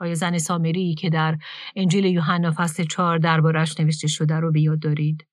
آیا 0.00 0.14
زن 0.14 0.38
سامری 0.38 0.94
که 0.94 1.10
در 1.10 1.38
انجیل 1.76 2.04
یوحنا 2.04 2.54
فصل 2.56 2.84
4 2.84 3.18
دربارش 3.18 3.80
نوشته 3.80 4.08
شده 4.08 4.34
رو 4.34 4.52
بیاد 4.52 4.78
دارید؟ 4.78 5.26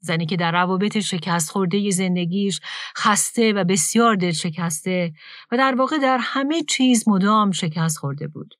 زنی 0.00 0.26
که 0.26 0.36
در 0.36 0.52
روابط 0.52 0.98
شکست 0.98 1.50
خورده 1.50 1.90
زندگیش 1.90 2.60
خسته 2.96 3.52
و 3.52 3.64
بسیار 3.64 4.16
دل 4.16 4.32
شکسته 4.32 5.12
و 5.52 5.56
در 5.56 5.74
واقع 5.74 5.98
در 5.98 6.18
همه 6.20 6.62
چیز 6.62 7.08
مدام 7.08 7.50
شکست 7.50 7.98
خورده 7.98 8.28
بود. 8.28 8.54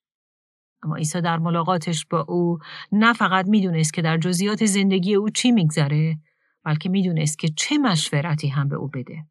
اما 0.83 0.95
عیسی 0.95 1.21
در 1.21 1.37
ملاقاتش 1.37 2.05
با 2.05 2.25
او 2.27 2.57
نه 2.91 3.13
فقط 3.13 3.47
می‌دونست 3.47 3.93
که 3.93 4.01
در 4.01 4.17
جزئیات 4.17 4.65
زندگی 4.65 5.15
او 5.15 5.29
چی 5.29 5.51
میگذره 5.51 6.17
بلکه 6.67 6.89
می‌دونست 6.89 7.39
که 7.39 7.47
چه 7.47 7.77
مشورتی 7.77 8.47
هم 8.47 8.69
به 8.69 8.75
او 8.75 8.87
بده. 8.87 9.25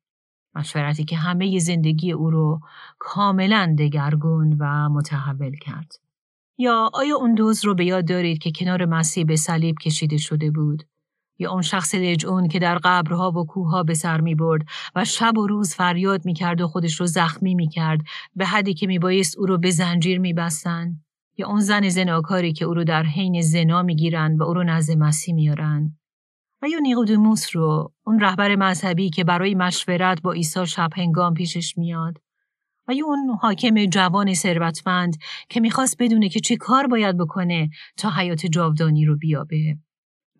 مشورتی 0.54 1.04
که 1.04 1.16
همه 1.16 1.58
زندگی 1.58 2.12
او 2.12 2.30
رو 2.30 2.60
کاملا 2.98 3.76
دگرگون 3.78 4.56
و 4.60 4.88
متحول 4.88 5.56
کرد. 5.56 5.92
یا 6.58 6.90
آیا 6.94 7.16
اون 7.16 7.34
دوز 7.34 7.64
رو 7.64 7.74
به 7.74 7.84
یاد 7.84 8.08
دارید 8.08 8.38
که 8.38 8.52
کنار 8.56 8.84
مسیح 8.84 9.24
به 9.24 9.36
صلیب 9.36 9.76
کشیده 9.82 10.16
شده 10.16 10.50
بود؟ 10.50 10.82
یا 11.38 11.52
اون 11.52 11.62
شخص 11.62 11.94
لجعون 11.94 12.48
که 12.48 12.58
در 12.58 12.78
قبرها 12.84 13.30
و 13.30 13.46
کوهها 13.46 13.82
به 13.82 13.94
سر 13.94 14.20
می 14.20 14.34
برد 14.34 14.62
و 14.94 15.04
شب 15.04 15.38
و 15.38 15.46
روز 15.46 15.74
فریاد 15.74 16.24
می 16.24 16.34
کرد 16.34 16.60
و 16.60 16.68
خودش 16.68 17.00
رو 17.00 17.06
زخمی 17.06 17.54
می 17.54 17.68
کرد 17.68 18.00
به 18.36 18.46
حدی 18.46 18.74
که 18.74 18.86
می 18.86 18.98
بایست 18.98 19.38
او 19.38 19.46
رو 19.46 19.58
به 19.58 19.70
زنجیر 19.70 20.18
می 20.18 20.32
بستن؟ 20.32 21.00
یا 21.36 21.48
اون 21.48 21.60
زن 21.60 21.88
زناکاری 21.88 22.52
که 22.52 22.64
او 22.64 22.74
رو 22.74 22.84
در 22.84 23.02
حین 23.02 23.42
زنا 23.42 23.82
می 23.82 23.96
گیرن 23.96 24.36
و 24.36 24.42
او 24.42 24.54
رو 24.54 24.64
نزد 24.64 24.98
مسیح 24.98 25.34
میارن؟ 25.34 25.96
و 26.66 26.68
یا 26.68 26.78
نیقودموس 26.78 27.56
رو 27.56 27.92
اون 28.06 28.20
رهبر 28.20 28.56
مذهبی 28.56 29.10
که 29.10 29.24
برای 29.24 29.54
مشورت 29.54 30.22
با 30.22 30.32
عیسی 30.32 30.66
شب 30.66 30.90
هنگام 30.96 31.34
پیشش 31.34 31.78
میاد. 31.78 32.18
و 32.88 32.92
اون 33.04 33.38
حاکم 33.40 33.84
جوان 33.84 34.34
ثروتمند 34.34 35.16
که 35.48 35.60
می‌خواست 35.60 35.96
بدونه 35.98 36.28
که 36.28 36.40
چه 36.40 36.56
کار 36.56 36.86
باید 36.86 37.16
بکنه 37.16 37.70
تا 37.96 38.10
حیات 38.10 38.46
جاودانی 38.46 39.04
رو 39.04 39.16
بیابه. 39.16 39.76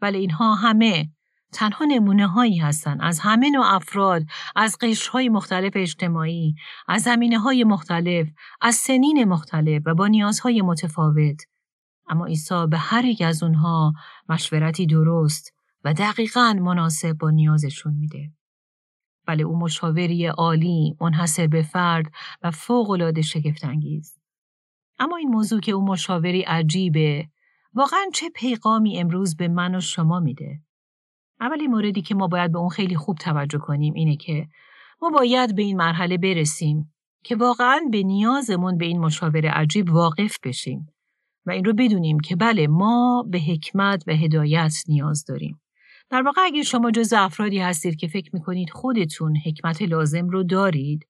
ولی 0.03 0.19
اینها 0.19 0.55
همه 0.55 1.09
تنها 1.53 1.85
نمونه 1.85 2.27
هایی 2.27 2.59
هستند 2.59 2.99
از 3.03 3.21
همه 3.21 3.51
نوع 3.51 3.75
افراد 3.75 4.23
از 4.57 4.79
قشرهای 4.81 5.29
مختلف 5.29 5.73
اجتماعی 5.77 6.55
از 6.89 7.03
زمینه 7.03 7.39
های 7.39 7.65
مختلف 7.65 8.29
از 8.61 8.75
سنین 8.75 9.25
مختلف 9.25 9.83
و 9.87 9.95
با 9.95 10.07
نیازهای 10.07 10.63
متفاوت. 10.63 11.43
اما 12.09 12.27
عیسی 12.27 12.67
به 12.71 12.79
هر 12.79 13.05
یک 13.05 13.23
از 13.23 13.43
اونها 13.43 13.93
مشورتی 14.29 14.87
درست 14.87 15.56
و 15.87 15.93
دقیقا 15.93 16.53
مناسب 16.53 17.13
با 17.13 17.31
نیازشون 17.31 17.95
میده. 17.95 18.33
بله 19.27 19.45
او 19.45 19.59
مشاوری 19.59 20.27
عالی، 20.27 20.97
منحصر 21.01 21.47
به 21.47 21.63
فرد 21.63 22.13
و 22.43 22.51
فوقالعاده 22.51 23.23
شگفتانگیز. 23.23 24.19
اما 24.99 25.17
این 25.17 25.29
موضوع 25.29 25.61
که 25.61 25.73
او 25.73 25.85
مشاوری 25.85 26.43
عجیبه 26.43 27.29
واقعا 27.75 28.01
چه 28.15 28.31
پیغامی 28.31 28.99
امروز 28.99 29.37
به 29.37 29.49
من 29.49 29.75
و 29.75 29.81
شما 29.81 30.21
میده؟ 30.21 30.61
اولی 31.41 31.67
موردی 31.67 32.03
که 32.03 32.15
ما 32.15 32.27
باید 32.29 32.53
به 32.53 32.59
اون 32.59 32.69
خیلی 32.69 32.97
خوب 32.97 33.17
توجه 33.17 33.59
کنیم 33.59 33.95
اینه 33.95 34.17
که 34.17 34.49
ما 35.03 35.11
باید 35.11 35.57
به 35.57 35.63
این 35.63 35.77
مرحله 35.77 36.19
برسیم 36.19 36.95
که 37.25 37.37
واقعا 37.37 37.81
به 37.91 38.03
نیازمون 38.03 38.79
به 38.79 38.87
این 38.87 38.99
مشاور 38.99 39.47
عجیب 39.47 39.93
واقف 39.93 40.37
بشیم 40.45 40.87
و 41.47 41.51
این 41.51 41.65
رو 41.65 41.73
بدونیم 41.73 42.21
که 42.21 42.37
بله 42.37 42.67
ما 42.67 43.25
به 43.31 43.39
حکمت 43.39 44.05
و 44.07 44.13
هدایت 44.13 44.75
نیاز 44.89 45.25
داریم. 45.25 45.61
در 46.11 46.23
واقع 46.23 46.43
اگر 46.45 46.63
شما 46.63 46.91
جز 46.91 47.13
افرادی 47.13 47.59
هستید 47.59 47.97
که 47.97 48.09
فکر 48.09 48.31
می‌کنید 48.33 48.71
خودتون 48.71 49.37
حکمت 49.37 49.83
لازم 49.83 50.29
رو 50.29 50.43
دارید 50.43 51.07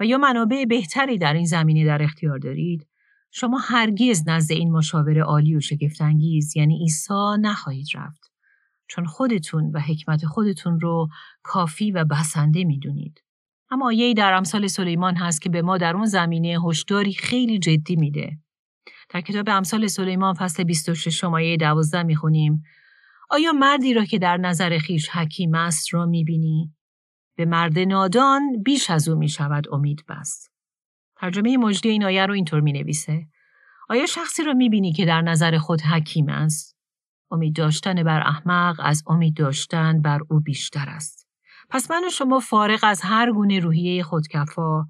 و 0.00 0.04
یا 0.04 0.18
منابع 0.18 0.64
بهتری 0.64 1.18
در 1.18 1.34
این 1.34 1.46
زمینه 1.46 1.84
در 1.84 2.02
اختیار 2.02 2.38
دارید 2.38 2.86
شما 3.30 3.58
هرگز 3.58 4.28
نزد 4.28 4.52
این 4.52 4.72
مشاور 4.72 5.20
عالی 5.20 5.56
و 5.56 5.60
شگفتانگیز 5.60 6.56
یعنی 6.56 6.78
عیسی 6.78 7.36
نخواهید 7.40 7.86
رفت. 7.94 8.32
چون 8.88 9.06
خودتون 9.06 9.70
و 9.74 9.80
حکمت 9.80 10.26
خودتون 10.26 10.80
رو 10.80 11.08
کافی 11.42 11.90
و 11.90 12.04
بسنده 12.04 12.64
می‌دونید. 12.64 13.22
اما 13.70 13.86
آیه 13.86 14.14
در 14.14 14.32
امثال 14.32 14.66
سلیمان 14.66 15.16
هست 15.16 15.42
که 15.42 15.50
به 15.50 15.62
ما 15.62 15.78
در 15.78 15.96
اون 15.96 16.06
زمینه 16.06 16.58
هشداری 16.64 17.12
خیلی 17.12 17.58
جدی 17.58 17.96
میده. 17.96 18.38
در 19.08 19.20
کتاب 19.20 19.48
امثال 19.48 19.86
سلیمان 19.86 20.34
فصل 20.34 20.64
26 20.64 21.24
آیه 21.24 21.56
12 21.56 22.02
می‌خونیم. 22.02 22.62
آیا 23.30 23.52
مردی 23.52 23.94
را 23.94 24.04
که 24.04 24.18
در 24.18 24.36
نظر 24.36 24.78
خیش 24.78 25.08
حکیم 25.08 25.54
است 25.54 25.94
را 25.94 26.06
می‌بینی؟ 26.06 26.74
به 27.36 27.44
مرد 27.44 27.78
نادان 27.78 28.62
بیش 28.64 28.90
از 28.90 29.08
او 29.08 29.18
می‌شود 29.18 29.64
امید 29.72 30.04
بست. 30.08 30.52
ترجمه 31.16 31.56
مجدی 31.56 31.88
این 31.88 32.04
آیه 32.04 32.26
رو 32.26 32.34
اینطور 32.34 32.60
می 32.60 32.72
نویسه. 32.72 33.26
آیا 33.88 34.06
شخصی 34.06 34.42
را 34.42 34.52
می 34.52 34.68
بینی 34.68 34.92
که 34.92 35.04
در 35.06 35.22
نظر 35.22 35.58
خود 35.58 35.80
حکیم 35.80 36.28
است؟ 36.28 36.78
امید 37.30 37.56
داشتن 37.56 38.02
بر 38.02 38.20
احمق 38.20 38.80
از 38.84 39.02
امید 39.06 39.36
داشتن 39.36 40.02
بر 40.02 40.20
او 40.30 40.40
بیشتر 40.40 40.88
است. 40.88 41.28
پس 41.70 41.90
من 41.90 42.04
و 42.06 42.10
شما 42.10 42.40
فارغ 42.40 42.80
از 42.82 43.00
هر 43.02 43.32
گونه 43.32 43.58
روحیه 43.58 44.02
خودکفا 44.02 44.86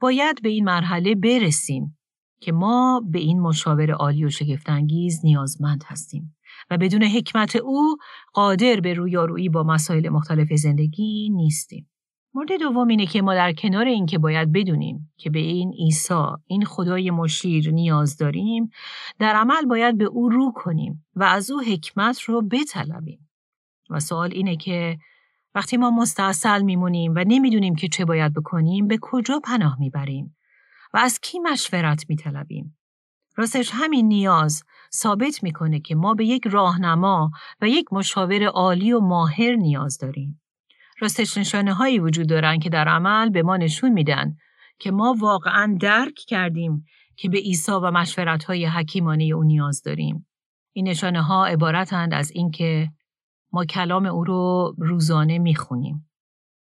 باید 0.00 0.42
به 0.42 0.48
این 0.48 0.64
مرحله 0.64 1.14
برسیم 1.14 1.98
که 2.40 2.52
ما 2.52 3.02
به 3.10 3.18
این 3.18 3.40
مشاور 3.40 3.90
عالی 3.90 4.24
و 4.24 4.30
شگفتانگیز 4.30 5.20
نیازمند 5.24 5.84
هستیم 5.86 6.35
و 6.70 6.78
بدون 6.78 7.02
حکمت 7.02 7.56
او 7.56 7.96
قادر 8.32 8.80
به 8.80 8.94
رویارویی 8.94 9.48
با 9.48 9.62
مسائل 9.62 10.08
مختلف 10.08 10.52
زندگی 10.52 11.30
نیستیم. 11.30 11.90
مورد 12.34 12.48
دوم 12.60 12.88
اینه 12.88 13.06
که 13.06 13.22
ما 13.22 13.34
در 13.34 13.52
کنار 13.52 13.84
این 13.84 14.06
که 14.06 14.18
باید 14.18 14.52
بدونیم 14.52 15.12
که 15.16 15.30
به 15.30 15.38
این 15.38 15.72
عیسی 15.72 16.24
این 16.46 16.64
خدای 16.64 17.10
مشیر 17.10 17.70
نیاز 17.70 18.16
داریم 18.16 18.70
در 19.18 19.34
عمل 19.34 19.64
باید 19.64 19.98
به 19.98 20.04
او 20.04 20.28
رو 20.28 20.52
کنیم 20.54 21.06
و 21.14 21.24
از 21.24 21.50
او 21.50 21.60
حکمت 21.60 22.20
رو 22.20 22.42
بطلبیم. 22.42 23.28
و 23.90 24.00
سوال 24.00 24.32
اینه 24.32 24.56
که 24.56 24.98
وقتی 25.54 25.76
ما 25.76 25.90
مستاصل 25.90 26.62
میمونیم 26.62 27.12
و 27.16 27.24
نمی‌دونیم 27.26 27.74
که 27.74 27.88
چه 27.88 28.04
باید 28.04 28.34
بکنیم 28.34 28.86
به 28.86 28.98
کجا 29.00 29.40
پناه 29.44 29.76
می‌بریم؟ 29.80 30.36
و 30.94 30.98
از 30.98 31.20
کی 31.20 31.38
مشورت 31.38 32.04
میطلبیم؟ 32.08 32.78
راستش 33.36 33.70
همین 33.72 34.08
نیاز 34.08 34.62
ثابت 34.94 35.42
می‌کنه 35.42 35.80
که 35.80 35.94
ما 35.94 36.14
به 36.14 36.24
یک 36.24 36.46
راهنما 36.46 37.30
و 37.60 37.68
یک 37.68 37.92
مشاور 37.92 38.44
عالی 38.44 38.92
و 38.92 39.00
ماهر 39.00 39.54
نیاز 39.54 39.98
داریم 39.98 40.40
راستش 41.00 41.38
نشانه 41.38 41.74
هایی 41.74 41.98
وجود 41.98 42.28
دارن 42.28 42.58
که 42.58 42.70
در 42.70 42.88
عمل 42.88 43.30
به 43.30 43.42
ما 43.42 43.56
نشون 43.56 43.92
میدن 43.92 44.36
که 44.78 44.90
ما 44.90 45.16
واقعا 45.18 45.76
درک 45.80 46.14
کردیم 46.14 46.84
که 47.16 47.28
به 47.28 47.38
عیسی 47.38 47.72
و 47.72 47.90
مشورت 47.90 48.44
های 48.44 48.66
حکیمانه 48.66 49.24
او 49.24 49.42
نیاز 49.42 49.82
داریم. 49.82 50.26
این 50.72 50.88
نشانه 50.88 51.22
ها 51.22 51.46
عبارتند 51.46 52.14
از 52.14 52.30
اینکه 52.30 52.90
ما 53.52 53.64
کلام 53.64 54.06
او 54.06 54.24
رو 54.24 54.74
روزانه 54.78 55.38
می‌خونیم. 55.38 56.10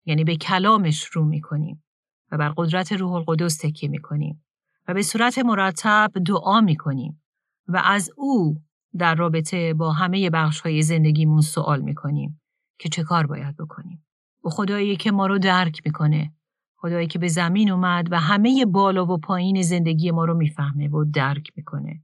یعنی 0.05 0.25
به 0.25 0.37
کلامش 0.37 1.05
رو 1.05 1.25
می‌کنیم 1.25 1.85
و 2.33 2.39
بر 2.39 2.53
قدرت 2.57 2.93
روح 2.93 3.13
القدس 3.13 3.57
تکیه 3.57 3.89
می‌کنیم 3.89 4.42
و 4.89 4.95
به 4.95 5.03
صورت 5.03 5.39
مرتب 5.39 6.13
دعا 6.27 6.61
می‌کنیم 6.61 7.23
و 7.69 7.83
از 7.85 8.11
او 8.17 8.63
در 8.99 9.15
رابطه 9.15 9.75
با 9.75 9.93
همه 9.93 10.31
بخش 10.31 10.61
های 10.61 10.83
زندگیمون 10.83 11.41
سوال 11.41 11.81
می‌کنیم 11.81 12.41
که 12.79 12.89
چه 12.89 13.03
کار 13.03 13.27
باید 13.27 13.57
بکنیم. 13.57 14.07
او 14.41 14.51
خدایی 14.51 14.97
که 14.97 15.13
ما 15.13 15.27
رو 15.27 15.39
درک 15.39 15.83
می‌کنه 15.85 16.33
خدایی 16.77 17.07
که 17.07 17.19
به 17.19 17.29
زمین 17.29 17.71
اومد 17.71 18.13
و 18.13 18.21
همه 18.21 18.65
بالا 18.65 19.07
و 19.07 19.19
پایین 19.19 19.63
زندگی 19.63 20.11
ما 20.11 20.25
رو 20.25 20.35
می‌فهمه 20.35 20.89
و 20.89 21.05
درک 21.05 21.53
می‌کنه. 21.57 22.03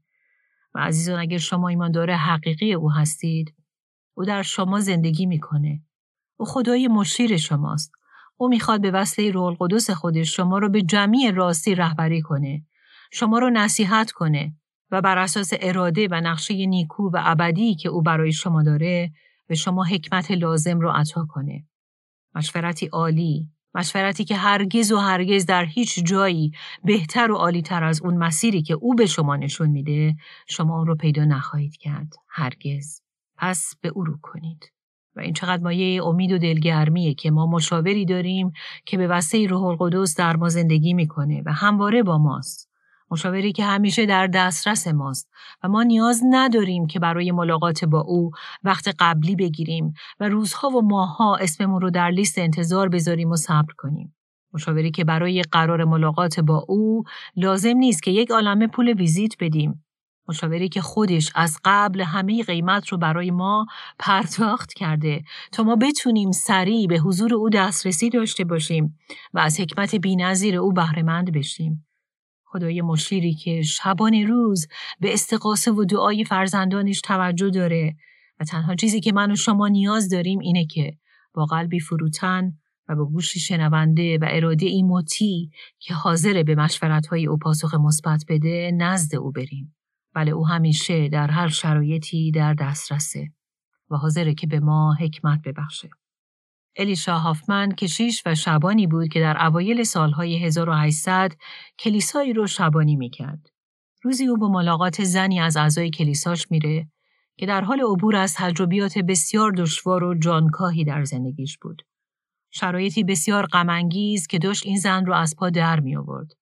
و 0.75 0.79
عزیزان 0.79 1.19
اگر 1.21 1.38
شما 1.38 1.69
ایماندار 1.69 2.11
حقیقی 2.11 2.73
او 2.73 2.93
هستید 2.93 3.55
او 4.14 4.25
در 4.25 4.43
شما 4.43 4.81
زندگی 4.81 5.27
می‌کنه. 5.27 5.83
او 6.37 6.47
خدای 6.47 6.88
مشیر 6.88 7.37
شماست. 7.37 7.93
او 8.40 8.48
می‌خواد 8.48 8.81
به 8.81 8.90
وسیله 8.90 9.31
روح 9.31 9.44
القدس 9.44 9.90
خودش 9.90 10.37
شما 10.37 10.59
رو 10.59 10.68
به 10.68 10.83
جمعی 10.83 11.33
راستی 11.33 11.74
رهبری 11.74 12.20
کنه. 12.20 12.62
شما 13.12 13.38
رو 13.38 13.51
نصیحت 13.51 14.11
کنه 14.11 14.55
و 14.90 15.01
بر 15.01 15.18
اساس 15.18 15.53
اراده 15.61 16.09
و 16.11 16.20
نقشه 16.20 16.66
نیکو 16.66 17.11
و 17.11 17.22
ابدی 17.24 17.74
که 17.74 17.88
او 17.88 18.03
برای 18.03 18.33
شما 18.33 18.62
داره 18.62 19.11
به 19.46 19.55
شما 19.55 19.85
حکمت 19.85 20.31
لازم 20.31 20.81
رو 20.81 20.90
عطا 20.90 21.27
کنه. 21.29 21.66
مشورتی 22.35 22.87
عالی 22.87 23.48
مشورتی 23.74 24.24
که 24.24 24.37
هرگز 24.37 24.92
و 24.92 24.96
هرگز 24.96 25.46
در 25.46 25.64
هیچ 25.64 26.05
جایی 26.05 26.53
بهتر 26.85 27.31
و 27.31 27.37
عالی 27.37 27.62
تر 27.62 27.85
از 27.85 28.03
اون 28.03 28.16
مسیری 28.16 28.62
که 28.62 28.74
او 28.74 28.94
به 28.94 29.07
شما 29.07 29.37
نشون 29.37 29.70
میده 29.70 30.16
شما 30.48 30.79
اون 30.79 30.87
رو 30.87 30.96
پیدا 30.96 31.24
نخواهید 31.24 31.77
کرد 31.77 32.14
هرگز. 32.29 33.03
پس 33.37 33.74
به 33.81 33.88
او 33.88 34.05
رو 34.05 34.18
کنید. 34.22 34.72
و 35.18 35.20
این 35.20 35.33
چقدر 35.33 35.62
مایه 35.62 36.04
امید 36.04 36.33
و 36.33 36.38
دلگرمیه 36.38 37.14
که 37.14 37.31
ما 37.31 37.46
مشاوری 37.46 38.04
داریم 38.04 38.52
که 38.87 38.96
به 38.96 39.07
وسیله 39.07 39.50
روح 39.50 39.64
القدس 39.64 40.16
در 40.16 40.37
ما 40.37 40.48
زندگی 40.48 40.94
می‌کنه 40.94 41.42
و 41.46 41.52
همواره 41.52 42.02
با 42.02 42.18
ماست 42.18 42.68
مشاوری 43.11 43.52
که 43.52 43.64
همیشه 43.64 44.07
در 44.07 44.26
دسترس 44.26 44.88
ماست 44.88 45.31
و 45.62 45.68
ما 45.68 45.83
نیاز 45.83 46.22
نداریم 46.31 46.87
که 46.87 46.98
برای 46.98 47.33
ملاقات 47.33 47.85
با 47.85 48.00
او 48.00 48.31
وقت 48.64 48.94
قبلی 48.98 49.37
بگیریم 49.37 49.94
و 50.20 50.28
روزها 50.28 50.68
و 50.68 50.83
ماهها 50.83 51.37
اسممون 51.37 51.81
رو 51.81 51.90
در 51.90 52.11
لیست 52.11 52.38
انتظار 52.38 52.88
بذاریم 52.88 53.31
و 53.31 53.37
صبر 53.37 53.72
کنیم. 53.76 54.14
مشاوری 54.54 54.90
که 54.90 55.04
برای 55.04 55.42
قرار 55.42 55.85
ملاقات 55.85 56.40
با 56.40 56.64
او 56.68 57.04
لازم 57.37 57.76
نیست 57.76 58.02
که 58.02 58.11
یک 58.11 58.31
عالمه 58.31 58.66
پول 58.66 58.92
ویزیت 58.92 59.35
بدیم. 59.40 59.85
مشاوری 60.29 60.69
که 60.69 60.81
خودش 60.81 61.33
از 61.35 61.59
قبل 61.64 62.01
همه 62.01 62.43
قیمت 62.43 62.88
رو 62.88 62.99
برای 62.99 63.31
ما 63.31 63.67
پرداخت 63.99 64.73
کرده 64.73 65.23
تا 65.53 65.62
ما 65.62 65.77
بتونیم 65.77 66.33
سریع 66.33 66.87
به 66.87 66.97
حضور 66.99 67.35
او 67.35 67.51
دسترسی 67.51 68.11
داشته 68.11 68.45
باشیم 68.45 68.99
و 69.35 69.38
از 69.38 69.61
حکمت 69.61 69.95
بینظیر 69.95 70.57
او 70.57 70.73
بهرهمند 70.73 71.33
بشیم. 71.33 71.87
خدای 72.45 72.83
مشیری 72.83 73.35
که 73.35 73.62
شبان 73.62 74.14
روز 74.14 74.67
به 75.01 75.12
استقاسه 75.12 75.71
و 75.71 75.85
دعای 75.85 76.25
فرزندانش 76.25 77.01
توجه 77.01 77.51
داره 77.51 77.97
و 78.41 78.45
تنها 78.45 78.75
چیزی 78.75 79.01
که 79.01 79.12
من 79.12 79.31
و 79.31 79.37
شما 79.37 79.69
نیاز 79.69 80.09
داریم 80.09 80.38
اینه 80.38 80.67
که 80.67 80.97
با 81.35 81.45
قلبی 81.45 81.81
فروتن 81.81 82.53
و 82.88 82.97
با 82.97 83.05
گوشی 83.05 83.41
شنونده 83.41 84.19
و 84.19 84.27
اراده 84.29 84.67
ای 84.67 84.83
مطیع 84.83 85.51
که 85.79 85.95
حاضر 85.95 86.43
به 86.43 86.55
مشورتهای 86.55 87.27
او 87.27 87.37
پاسخ 87.37 87.75
مثبت 87.75 88.25
بده 88.29 88.71
نزد 88.75 89.17
او 89.17 89.33
بریم. 89.33 89.78
بله 90.18 90.31
او 90.31 90.46
همیشه 90.46 91.09
در 91.09 91.31
هر 91.31 91.48
شرایطی 91.48 92.31
در 92.31 92.54
دسترسه 92.54 93.33
و 93.90 93.96
حاضره 93.96 94.35
که 94.35 94.46
به 94.46 94.61
ما 94.61 94.94
حکمت 95.00 95.42
ببخشه. 95.42 95.90
الیشا 96.76 97.18
هافمن 97.18 97.72
کشیش 97.72 98.22
و 98.26 98.35
شبانی 98.35 98.87
بود 98.87 99.09
که 99.09 99.20
در 99.20 99.46
اوایل 99.46 99.83
سالهای 99.83 100.44
1800 100.44 101.33
کلیسایی 101.78 102.33
رو 102.33 102.46
شبانی 102.46 102.96
می‌کرد. 102.96 103.46
روزی 104.02 104.26
او 104.26 104.37
به 104.37 104.48
ملاقات 104.48 105.04
زنی 105.04 105.40
از 105.40 105.57
اعضای 105.57 105.90
کلیساش 105.90 106.50
میره 106.50 106.88
که 107.37 107.46
در 107.46 107.61
حال 107.61 107.81
عبور 107.81 108.16
از 108.16 108.35
تجربیات 108.35 108.98
بسیار 108.98 109.52
دشوار 109.52 110.04
و 110.04 110.14
جانکاهی 110.14 110.85
در 110.85 111.04
زندگیش 111.04 111.59
بود. 111.59 111.83
شرایطی 112.50 113.04
بسیار 113.04 113.46
غمانگیز 113.46 114.26
که 114.26 114.38
داشت 114.38 114.66
این 114.66 114.78
زن 114.78 115.07
رو 115.07 115.14
از 115.14 115.37
پا 115.38 115.50
در 115.50 115.81
می 115.81 115.96
آورد. 115.96 116.33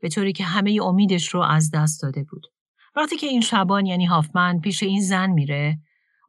به 0.00 0.08
طوری 0.08 0.32
که 0.32 0.44
همه 0.44 0.78
امیدش 0.82 1.28
رو 1.28 1.40
از 1.40 1.70
دست 1.70 2.02
داده 2.02 2.24
بود. 2.24 2.53
وقتی 2.96 3.16
که 3.16 3.26
این 3.26 3.40
شبان 3.40 3.86
یعنی 3.86 4.06
هافمن 4.06 4.60
پیش 4.60 4.82
این 4.82 5.00
زن 5.00 5.30
میره 5.30 5.78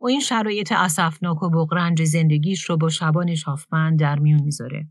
و 0.01 0.07
این 0.07 0.19
شرایط 0.19 0.71
اسفناک 0.71 1.43
و 1.43 1.49
بغرنج 1.49 2.03
زندگیش 2.03 2.63
رو 2.63 2.77
با 2.77 2.89
شبانش 2.89 3.43
هافمن 3.43 3.95
در 3.95 4.19
میون 4.19 4.41
می‌ذاره. 4.41 4.87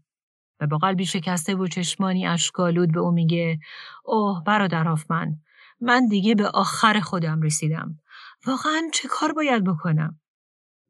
و 0.60 0.66
با 0.66 0.78
قلبی 0.78 1.06
شکسته 1.06 1.54
و 1.54 1.66
چشمانی 1.66 2.26
اشکالود 2.26 2.92
به 2.92 3.00
او 3.00 3.10
میگه 3.10 3.58
اوه 4.04 4.42
برادر 4.46 4.84
هافمن 4.84 5.36
من 5.80 6.08
دیگه 6.08 6.34
به 6.34 6.48
آخر 6.48 7.00
خودم 7.00 7.42
رسیدم. 7.42 7.98
واقعا 8.46 8.82
چه 8.92 9.08
کار 9.08 9.32
باید 9.32 9.64
بکنم؟ 9.64 10.20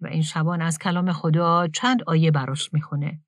و 0.01 0.07
این 0.07 0.23
شبان 0.23 0.62
از 0.62 0.79
کلام 0.79 1.12
خدا 1.12 1.68
چند 1.68 2.03
آیه 2.07 2.31
براش 2.31 2.73
می‌خونه 2.73 3.20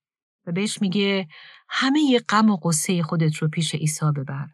و 0.46 0.52
بهش 0.52 0.82
میگه 0.82 1.28
همه 1.68 2.18
غم 2.28 2.50
و 2.50 2.56
قصه 2.56 3.02
خودت 3.02 3.36
رو 3.36 3.48
پیش 3.48 3.74
عیسی 3.74 4.06
ببر. 4.16 4.46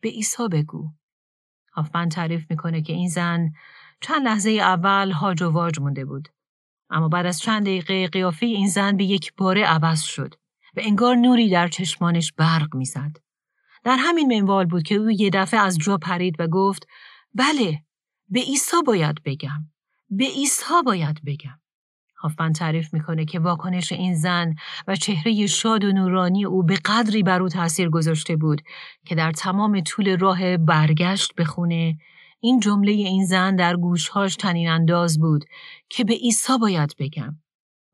به 0.00 0.08
عیسی 0.08 0.48
بگو. 0.52 0.90
هافمن 1.76 2.08
تعریف 2.08 2.46
می‌کنه 2.50 2.82
که 2.82 2.92
این 2.92 3.08
زن 3.08 3.52
چند 4.00 4.24
لحظه 4.24 4.50
اول 4.50 5.10
هاج 5.10 5.42
و 5.42 5.50
واج 5.50 5.80
مونده 5.80 6.04
بود. 6.04 6.28
اما 6.90 7.08
بعد 7.08 7.26
از 7.26 7.40
چند 7.40 7.62
دقیقه 7.62 8.08
قیافه 8.08 8.46
این 8.46 8.68
زن 8.68 8.96
به 8.96 9.04
یک 9.04 9.32
باره 9.36 9.64
عوض 9.64 10.02
شد 10.02 10.34
و 10.76 10.80
انگار 10.82 11.16
نوری 11.16 11.50
در 11.50 11.68
چشمانش 11.68 12.32
برق 12.32 12.74
می‌زد. 12.74 13.16
در 13.84 13.96
همین 14.00 14.34
منوال 14.34 14.66
بود 14.66 14.82
که 14.82 14.94
او 14.94 15.10
یه 15.10 15.30
دفعه 15.30 15.60
از 15.60 15.78
جا 15.78 15.98
پرید 15.98 16.36
و 16.38 16.46
گفت 16.46 16.86
بله 17.34 17.82
به 18.28 18.40
عیسی 18.40 18.76
باید 18.86 19.22
بگم 19.24 19.70
به 20.10 20.24
عیسی 20.24 20.82
باید 20.86 21.24
بگم 21.24 21.60
هافمن 22.26 22.52
تعریف 22.52 22.94
می‌کنه 22.94 23.24
که 23.24 23.38
واکنش 23.38 23.92
این 23.92 24.14
زن 24.14 24.54
و 24.86 24.96
چهره 24.96 25.46
شاد 25.46 25.84
و 25.84 25.92
نورانی 25.92 26.44
او 26.44 26.62
به 26.62 26.76
قدری 26.84 27.22
بر 27.22 27.42
او 27.42 27.48
تاثیر 27.48 27.88
گذاشته 27.88 28.36
بود 28.36 28.62
که 29.04 29.14
در 29.14 29.32
تمام 29.32 29.80
طول 29.80 30.18
راه 30.18 30.56
برگشت 30.56 31.34
به 31.34 31.44
خونه 31.44 31.98
این 32.40 32.60
جمله 32.60 32.92
این 32.92 33.24
زن 33.24 33.56
در 33.56 33.76
گوشهاش 33.76 34.36
تنین 34.36 34.68
انداز 34.68 35.18
بود 35.18 35.44
که 35.88 36.04
به 36.04 36.14
عیسی 36.14 36.58
باید 36.60 36.94
بگم. 36.98 37.36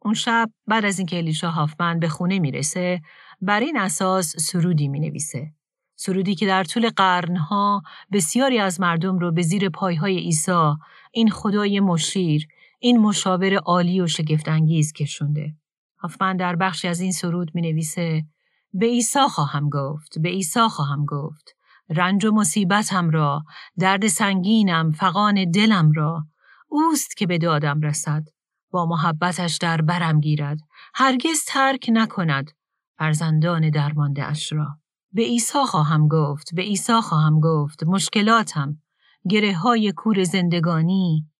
اون 0.04 0.14
شب 0.14 0.50
بعد 0.66 0.84
از 0.84 0.98
اینکه 0.98 1.16
الیشا 1.16 1.50
هافمن 1.50 1.98
به 1.98 2.08
خونه 2.08 2.38
می‌رسه 2.38 3.00
بر 3.40 3.60
این 3.60 3.76
اساس 3.76 4.36
سرودی 4.36 4.88
می 4.88 5.00
نویسه. 5.00 5.52
سرودی 5.96 6.34
که 6.34 6.46
در 6.46 6.64
طول 6.64 6.90
قرنها 6.96 7.82
بسیاری 8.12 8.58
از 8.58 8.80
مردم 8.80 9.18
رو 9.18 9.32
به 9.32 9.42
زیر 9.42 9.68
پایهای 9.68 10.18
عیسی 10.18 10.72
این 11.12 11.30
خدای 11.30 11.80
مشیر 11.80 12.48
این 12.84 12.98
مشاور 12.98 13.54
عالی 13.54 14.00
و 14.00 14.06
شگفتانگیز 14.06 14.92
کشونده. 14.92 15.54
هافمن 15.98 16.36
در 16.36 16.56
بخشی 16.56 16.88
از 16.88 17.00
این 17.00 17.12
سرود 17.12 17.50
می 17.54 17.62
نویسه 17.62 18.24
به 18.72 18.86
عیسی 18.86 19.18
خواهم 19.30 19.68
گفت 19.68 20.18
به 20.18 20.28
عیسی 20.28 20.60
خواهم 20.60 21.04
گفت. 21.04 21.56
رنج 21.88 22.24
و 22.24 22.30
مصیبتم 22.30 23.10
را، 23.10 23.42
درد 23.78 24.06
سنگینم، 24.06 24.92
فقان 24.92 25.50
دلم 25.50 25.92
را، 25.92 26.24
اوست 26.68 27.16
که 27.16 27.26
به 27.26 27.38
دادم 27.38 27.80
رسد. 27.80 28.24
با 28.70 28.86
محبتش 28.86 29.56
در 29.56 29.82
برم 29.82 30.20
گیرد. 30.20 30.58
هرگز 30.94 31.44
ترک 31.46 31.86
نکند 31.92 32.50
فرزندان 32.98 33.70
درمانده 33.70 34.24
اش 34.24 34.52
را. 34.52 34.66
به 35.12 35.22
عیسی 35.22 35.64
خواهم 35.66 36.08
گفت 36.08 36.54
به 36.54 36.62
عیسی 36.62 37.00
خواهم 37.00 37.40
گفت. 37.40 37.84
مشکلاتم 37.84 38.82
گره 39.28 39.54
های 39.54 39.92
کور 39.96 40.24
زندگانی 40.24 41.31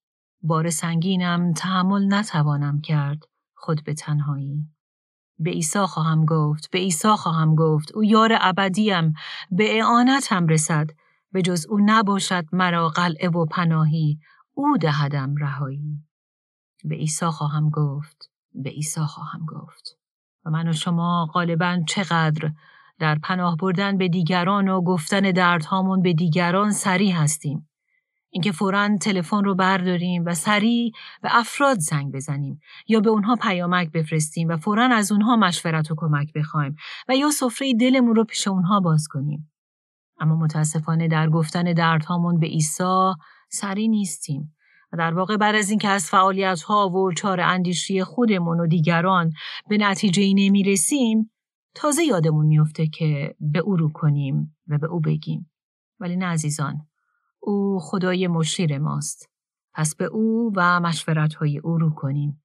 بار 0.43 0.71
سنگینم 0.71 1.53
تحمل 1.53 2.15
نتوانم 2.15 2.81
کرد 2.81 3.25
خود 3.55 3.85
به 3.85 3.95
تنهایی. 3.95 4.67
به 5.39 5.51
عیسی 5.51 5.79
خواهم 5.79 6.25
گفت 6.25 6.71
به 6.71 6.79
عیسی 6.79 7.09
خواهم 7.09 7.55
گفت. 7.55 7.93
او 7.93 8.05
یار 8.05 8.39
ابدیم 8.41 9.15
به 9.51 9.79
اعانتم 9.79 10.47
رسد. 10.47 10.91
به 11.33 11.43
جز 11.43 11.67
او 11.67 11.79
نباشد 11.85 12.45
مرا 12.53 12.89
قلعه 12.89 13.29
و 13.29 13.47
پناهی. 13.47 14.19
او 14.55 14.77
دهدم 14.79 15.35
رهایی. 15.37 16.05
به 16.85 16.95
عیسی 16.95 17.27
خواهم 17.27 17.71
گفت 17.71 18.31
به 18.55 18.71
عیسی 18.71 19.01
خواهم 19.01 19.47
گفت. 19.47 19.99
و 20.45 20.51
من 20.51 20.69
و 20.69 20.73
شما 20.73 21.27
غالبا 21.33 21.83
چقدر 21.89 22.53
در 22.99 23.19
پناه 23.19 23.57
بردن 23.57 23.99
به 23.99 24.09
دیگران 24.09 24.69
و 24.69 24.81
گفتن 24.81 25.21
دردهامون 25.21 26.03
به 26.03 26.13
دیگران 26.13 26.71
سریع 26.71 27.13
هستیم. 27.13 27.69
اینکه 28.35 28.53
فورا 28.53 28.97
تلفن 29.01 29.45
رو 29.45 29.55
برداریم 29.55 30.25
و 30.27 30.35
سریع 30.35 30.93
به 31.23 31.29
افراد 31.33 31.79
زنگ 31.79 32.13
بزنیم 32.13 32.61
یا 32.89 33.01
به 33.01 33.11
اونها 33.11 33.37
پیامک 33.37 33.93
بفرستیم 33.93 34.49
و 34.49 34.57
فورا 34.57 34.85
از 34.85 35.13
اونها 35.13 35.37
مشورت 35.37 35.91
و 35.91 35.95
کمک 35.99 36.33
بخوایم 36.33 36.77
و 37.09 37.17
یا 37.17 37.31
سفره 37.31 37.75
دلمون 37.75 38.15
رو 38.15 38.25
پیش 38.25 38.49
اونها 38.49 38.81
باز 38.81 39.09
کنیم. 39.11 39.53
اما 40.21 40.37
متاسفانه 40.37 41.09
در 41.09 41.29
گفتن 41.29 41.73
دردهامون 41.73 42.39
به 42.39 42.47
عیسی 42.47 43.13
سریع 43.51 43.89
نیستیم 43.89 44.55
و 44.93 44.97
در 44.97 45.15
واقع 45.15 45.37
بعد 45.37 45.55
از 45.55 45.71
اینکه 45.71 45.89
از 45.89 46.05
فعالیت 46.11 46.63
ها 46.63 46.89
و 46.89 47.13
چار 47.13 47.41
اندیشی 47.41 48.05
خودمون 48.05 48.61
و 48.61 48.67
دیگران 48.67 49.33
به 49.69 49.79
نتیجه 49.79 50.23
ای 50.23 50.35
نمی 50.35 50.63
رسیم 50.63 51.31
تازه 51.75 52.05
یادمون 52.05 52.47
میفته 52.47 52.87
که 52.87 53.35
به 53.41 53.59
او 53.59 53.77
رو 53.77 53.93
کنیم 53.93 54.57
و 54.69 54.79
به 54.79 54.87
او 54.87 55.01
بگیم. 55.01 55.51
ولی 56.01 56.17
نه 56.17 56.27
عزیزان 56.27 56.87
او 57.43 57.79
خدای 57.81 58.29
مشیر 58.29 58.79
ماست 58.79 59.29
پس 59.75 59.95
به 59.95 60.05
او 60.05 60.53
و 60.57 60.81
مشورت 60.81 61.35
های 61.35 61.59
او 61.59 61.79
رو 61.79 61.91
کنیم 61.91 62.43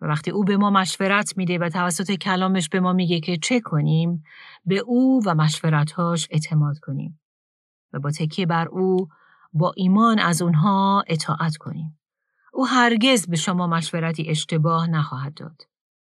و 0.00 0.06
وقتی 0.06 0.30
او 0.30 0.44
به 0.44 0.56
ما 0.56 0.70
مشورت 0.70 1.36
میده 1.36 1.58
و 1.58 1.68
توسط 1.68 2.12
کلامش 2.12 2.68
به 2.68 2.80
ما 2.80 2.92
میگه 2.92 3.20
که 3.20 3.36
چه 3.36 3.60
کنیم 3.60 4.22
به 4.64 4.78
او 4.78 5.20
و 5.26 5.34
مشورتهاش 5.34 6.28
اعتماد 6.30 6.78
کنیم 6.78 7.20
و 7.92 7.98
با 7.98 8.10
تکیه 8.10 8.46
بر 8.46 8.68
او 8.68 9.08
با 9.52 9.72
ایمان 9.76 10.18
از 10.18 10.42
اونها 10.42 11.04
اطاعت 11.06 11.56
کنیم. 11.56 11.98
او 12.52 12.66
هرگز 12.66 13.26
به 13.26 13.36
شما 13.36 13.66
مشورتی 13.66 14.28
اشتباه 14.28 14.86
نخواهد 14.86 15.34
داد. 15.34 15.62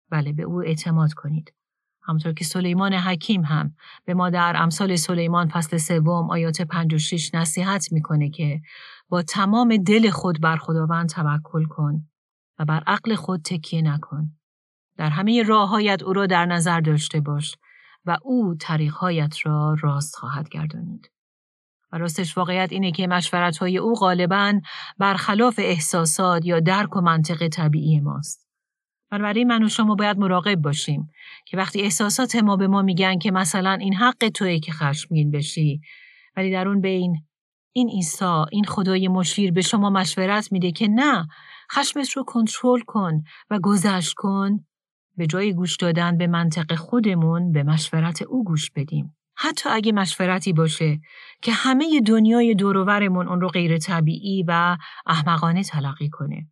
بله 0.09 0.33
به 0.33 0.43
او 0.43 0.63
اعتماد 0.63 1.13
کنید. 1.13 1.53
همطور 2.05 2.33
که 2.33 2.45
سلیمان 2.45 2.93
حکیم 2.93 3.41
هم 3.41 3.75
به 4.05 4.13
ما 4.13 4.29
در 4.29 4.53
امثال 4.57 4.95
سلیمان 4.95 5.47
فصل 5.47 5.77
سوم 5.77 6.29
آیات 6.29 6.61
5 6.61 6.93
و 6.93 6.97
6 6.97 7.35
نصیحت 7.35 7.91
می‌کنه 7.91 8.29
که 8.29 8.61
با 9.09 9.21
تمام 9.21 9.77
دل 9.77 10.09
خود 10.09 10.41
بر 10.41 10.57
خداوند 10.57 11.09
توکل 11.09 11.65
کن 11.65 12.07
و 12.59 12.65
بر 12.65 12.83
عقل 12.87 13.15
خود 13.15 13.41
تکیه 13.41 13.81
نکن. 13.81 14.31
در 14.97 15.09
همه 15.09 15.43
راههایت 15.43 16.03
او 16.03 16.13
را 16.13 16.25
در 16.25 16.45
نظر 16.45 16.79
داشته 16.79 17.19
باش 17.19 17.55
و 18.05 18.17
او 18.23 18.55
طریقهایت 18.55 19.35
را 19.45 19.75
راست 19.81 20.15
خواهد 20.15 20.49
گردانید. 20.49 21.11
و 21.91 21.97
راستش 21.97 22.37
واقعیت 22.37 22.71
اینه 22.71 22.91
که 22.91 23.07
مشورت 23.07 23.57
های 23.57 23.77
او 23.77 23.95
غالبا 23.95 24.53
برخلاف 24.97 25.59
احساسات 25.63 26.45
یا 26.45 26.59
درک 26.59 26.95
و 26.95 27.01
منطق 27.01 27.47
طبیعی 27.47 27.99
ماست. 27.99 28.42
بنابراین 29.13 29.47
من 29.47 29.63
و 29.63 29.69
شما 29.69 29.95
باید 29.95 30.17
مراقب 30.17 30.55
باشیم 30.55 31.09
که 31.45 31.57
وقتی 31.57 31.81
احساسات 31.81 32.35
ما 32.35 32.55
به 32.55 32.67
ما 32.67 32.81
میگن 32.81 33.17
که 33.17 33.31
مثلا 33.31 33.71
این 33.71 33.93
حق 33.93 34.29
توی 34.29 34.59
که 34.59 34.71
خشمگین 34.71 35.31
بشی 35.31 35.81
ولی 36.37 36.51
در 36.51 36.67
اون 36.67 36.81
بین 36.81 37.15
این 37.73 37.89
عیسی 37.89 38.43
این 38.51 38.63
خدای 38.63 39.07
مشیر 39.07 39.51
به 39.51 39.61
شما 39.61 39.89
مشورت 39.89 40.51
میده 40.51 40.71
که 40.71 40.87
نه 40.87 41.27
خشمت 41.71 42.11
رو 42.11 42.23
کنترل 42.23 42.79
کن 42.87 43.23
و 43.49 43.59
گذشت 43.63 44.13
کن 44.17 44.65
به 45.17 45.27
جای 45.27 45.53
گوش 45.53 45.75
دادن 45.75 46.17
به 46.17 46.27
منطق 46.27 46.75
خودمون 46.75 47.51
به 47.51 47.63
مشورت 47.63 48.21
او 48.21 48.43
گوش 48.43 48.71
بدیم 48.71 49.15
حتی 49.35 49.69
اگه 49.69 49.91
مشورتی 49.91 50.53
باشه 50.53 50.99
که 51.41 51.51
همه 51.51 52.01
دنیای 52.01 52.55
دوروورمون 52.55 53.27
اون 53.27 53.41
رو 53.41 53.47
غیر 53.47 53.77
طبیعی 53.77 54.43
و 54.47 54.77
احمقانه 55.05 55.63
تلقی 55.63 56.09
کنه. 56.09 56.47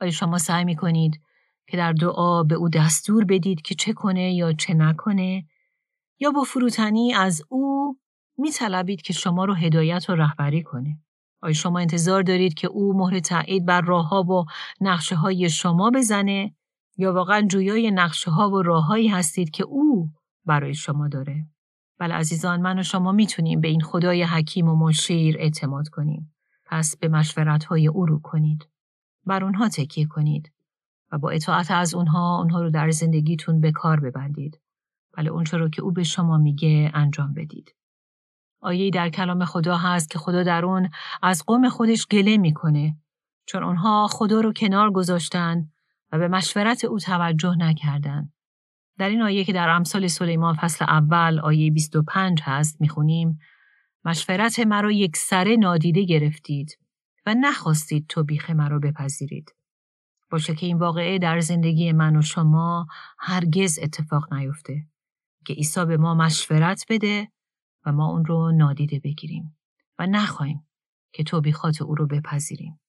آیا 0.00 0.10
شما 0.10 0.38
سعی 0.38 0.64
می‌کنید 0.64 1.20
که 1.66 1.76
در 1.76 1.92
دعا 1.92 2.42
به 2.42 2.54
او 2.54 2.68
دستور 2.68 3.24
بدید 3.24 3.62
که 3.62 3.74
چه 3.74 3.92
کنه 3.92 4.34
یا 4.34 4.52
چه 4.52 4.74
نکنه 4.74 5.44
یا 6.20 6.30
با 6.30 6.42
فروتنی 6.42 7.14
از 7.14 7.42
او 7.48 7.96
میطلبید 8.38 9.02
که 9.02 9.12
شما 9.12 9.44
رو 9.44 9.54
هدایت 9.54 10.10
و 10.10 10.14
رهبری 10.14 10.62
کنه؟ 10.62 10.98
آیا 11.42 11.52
شما 11.52 11.78
انتظار 11.78 12.22
دارید 12.22 12.54
که 12.54 12.66
او 12.68 12.96
مهر 12.96 13.18
تایید 13.18 13.66
بر 13.66 13.80
راهها 13.80 14.22
و 14.22 14.44
نقشه 14.80 15.16
های 15.16 15.50
شما 15.50 15.90
بزنه 15.90 16.54
یا 16.96 17.12
واقعا 17.12 17.42
جویای 17.42 17.90
نقشه 17.90 18.30
ها 18.30 18.50
و 18.50 18.62
راههایی 18.62 19.08
هستید 19.08 19.50
که 19.50 19.64
او 19.64 20.10
برای 20.44 20.74
شما 20.74 21.08
داره؟ 21.08 21.46
بله 21.98 22.14
عزیزان 22.14 22.60
من 22.60 22.78
و 22.78 22.82
شما 22.82 23.12
می‌تونیم 23.12 23.60
به 23.60 23.68
این 23.68 23.80
خدای 23.80 24.22
حکیم 24.22 24.68
و 24.68 24.76
مشیر 24.76 25.36
اعتماد 25.38 25.88
کنیم. 25.88 26.34
پس 26.66 26.96
به 26.96 27.08
مشورت 27.08 27.64
های 27.64 27.88
او 27.88 28.06
رو 28.06 28.20
کنید. 28.20 28.68
بر 29.26 29.44
اونها 29.44 29.68
تکیه 29.68 30.06
کنید 30.06 30.53
و 31.14 31.18
با 31.18 31.30
اطاعت 31.30 31.70
از 31.70 31.94
اونها 31.94 32.38
اونها 32.38 32.62
رو 32.62 32.70
در 32.70 32.90
زندگیتون 32.90 33.60
به 33.60 33.72
کار 33.72 34.00
ببندید. 34.00 34.60
بله 35.16 35.30
اونچه 35.30 35.56
رو 35.56 35.68
که 35.68 35.82
او 35.82 35.92
به 35.92 36.02
شما 36.02 36.38
میگه 36.38 36.90
انجام 36.94 37.34
بدید. 37.34 37.74
آیه 38.60 38.90
در 38.90 39.08
کلام 39.08 39.44
خدا 39.44 39.76
هست 39.76 40.10
که 40.10 40.18
خدا 40.18 40.42
در 40.42 40.64
اون 40.64 40.90
از 41.22 41.44
قوم 41.46 41.68
خودش 41.68 42.06
گله 42.06 42.36
می‌کنه 42.36 42.96
چون 43.46 43.62
اونها 43.62 44.06
خدا 44.10 44.40
رو 44.40 44.52
کنار 44.52 44.90
گذاشتن 44.90 45.68
و 46.12 46.18
به 46.18 46.28
مشورت 46.28 46.84
او 46.84 46.98
توجه 46.98 47.54
نکردند. 47.58 48.32
در 48.98 49.08
این 49.08 49.22
آیه 49.22 49.44
که 49.44 49.52
در 49.52 49.68
امثال 49.68 50.06
سلیمان 50.06 50.54
فصل 50.54 50.84
اول 50.84 51.40
آیه 51.40 51.70
25 51.70 52.40
هست 52.42 52.80
می‌خونیم 52.80 53.38
مشورت 54.04 54.60
مرا 54.60 54.92
یک 54.92 55.16
سره 55.16 55.56
نادیده 55.56 56.04
گرفتید 56.04 56.78
و 57.26 57.34
نخواستید 57.34 58.06
تو 58.08 58.24
بیخ 58.24 58.50
مرا 58.50 58.78
بپذیرید. 58.78 59.53
باشه 60.34 60.54
که 60.54 60.66
این 60.66 60.78
واقعه 60.78 61.18
در 61.18 61.40
زندگی 61.40 61.92
من 61.92 62.16
و 62.16 62.22
شما 62.22 62.86
هرگز 63.18 63.78
اتفاق 63.82 64.34
نیفته 64.34 64.86
که 65.46 65.54
عیسی 65.54 65.84
به 65.84 65.96
ما 65.96 66.14
مشورت 66.14 66.84
بده 66.88 67.28
و 67.86 67.92
ما 67.92 68.10
اون 68.10 68.24
رو 68.24 68.52
نادیده 68.52 69.00
بگیریم 69.04 69.56
و 69.98 70.06
نخواهیم 70.06 70.66
که 71.12 71.24
تو 71.24 71.40
بیخات 71.40 71.82
او 71.82 71.94
رو 71.94 72.06
بپذیریم. 72.06 72.80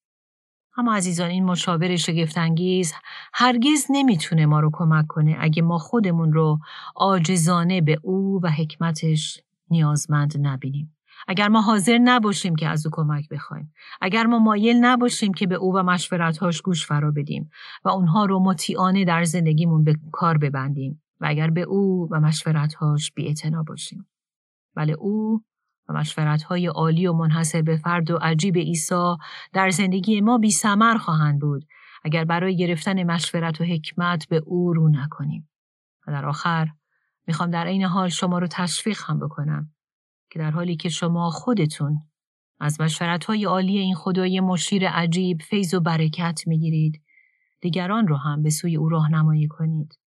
اما 0.78 0.96
عزیزان 0.96 1.30
این 1.30 1.46
مشاور 1.46 1.96
شگفتانگیز 1.96 2.94
هرگز 3.34 3.86
نمی‌تونه 3.90 4.46
ما 4.46 4.60
رو 4.60 4.70
کمک 4.74 5.08
کنه 5.08 5.38
اگه 5.40 5.62
ما 5.62 5.78
خودمون 5.78 6.34
رو 6.34 6.60
عاجزانه 6.96 7.82
به 7.82 8.00
او 8.04 8.40
و 8.44 8.50
حکمتش 8.50 9.42
نیازمند 9.70 10.34
نبینیم. 10.48 10.95
اگر 11.28 11.48
ما 11.48 11.62
حاضر 11.62 11.98
نباشیم 11.98 12.56
که 12.56 12.68
از 12.68 12.86
او 12.86 12.92
کمک 12.96 13.30
بخوایم. 13.30 13.74
اگر 14.02 14.26
ما 14.26 14.40
مایل 14.40 14.78
نباشیم 14.82 15.34
که 15.34 15.48
به 15.48 15.56
او 15.56 15.74
و 15.76 15.84
مشورتهاش 15.84 16.62
گوش 16.62 16.88
فرا 16.88 17.12
بدیم 17.12 17.50
و 17.86 17.90
اونها 17.90 18.26
رو 18.26 18.40
مطیعانه 18.40 19.06
در 19.06 19.24
زندگیمون 19.24 19.84
به 19.84 19.96
کار 20.12 20.38
ببندیم 20.38 21.02
و 21.22 21.26
اگر 21.30 21.50
به 21.50 21.62
او 21.62 22.08
و 22.12 22.20
مشورتهاش 22.20 23.12
بی 23.12 23.36
باشیم. 23.68 24.08
بله 24.76 24.94
او 24.94 25.44
و 25.90 25.94
مشورت‌های 25.94 26.68
عالی 26.68 27.08
و 27.08 27.14
منحصر 27.14 27.62
به 27.62 27.78
فرد 27.78 28.12
و 28.12 28.18
عجیب 28.18 28.58
عیسی 28.58 29.16
در 29.54 29.70
زندگی 29.70 30.22
ما 30.22 30.38
بی 30.38 30.52
سمر 30.52 30.98
خواهند 30.98 31.40
بود. 31.40 31.66
اگر 32.04 32.26
برای 32.26 32.58
گرفتن 32.58 33.04
مشورت 33.04 33.62
و 33.62 33.64
حکمت 33.64 34.28
به 34.28 34.38
او 34.46 34.74
رو 34.74 34.90
نکنیم. 34.90 35.50
و 36.08 36.12
در 36.12 36.26
آخر 36.26 36.68
می‌خوام 37.28 37.50
در 37.50 37.66
این 37.66 37.84
حال 37.84 38.10
شما 38.10 38.40
رو 38.40 38.48
تشویق 38.48 39.00
هم 39.06 39.20
بکنم. 39.20 39.75
که 40.36 40.40
در 40.40 40.52
حالی 40.52 40.76
که 40.76 40.90
شما 40.90 41.30
خودتون 41.30 42.02
از 42.60 42.82
مشورت‌های 42.82 43.46
عالی 43.46 43.78
این 43.78 43.96
خدای 43.96 44.40
مشیر 44.40 44.90
عجیب 44.90 45.42
فیض 45.42 45.74
و 45.74 45.80
برکت 45.80 46.42
می‌گیرید 46.48 47.02
دیگران 47.62 48.08
رو 48.08 48.18
هم 48.18 48.44
به 48.44 48.50
سوی 48.50 48.76
او 48.76 48.90
راهنمایی 48.90 49.48
کنید 49.48 50.00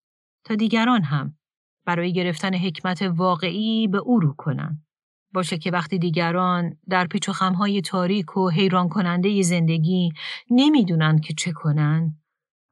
تا 0.43 0.55
دیگران 0.55 1.03
هم 1.03 1.37
برای 1.85 2.13
گرفتن 2.13 2.55
حکمت 2.55 3.01
واقعی 3.01 3.87
به 3.87 3.97
او 3.97 4.19
رو 4.19 4.33
کنند 4.37 4.85
باشه 5.33 5.57
که 5.57 5.71
وقتی 5.71 5.99
دیگران 5.99 6.77
در 6.89 7.07
پیچ 7.07 7.29
و 7.29 7.33
خمهای 7.33 7.81
تاریک 7.81 8.37
و 8.37 8.49
حیران 8.49 8.89
کننده 8.89 9.41
زندگی 9.41 10.11
نمی‌دونن 10.51 11.19
که 11.19 11.33
چه 11.33 11.51
کنن 11.51 12.17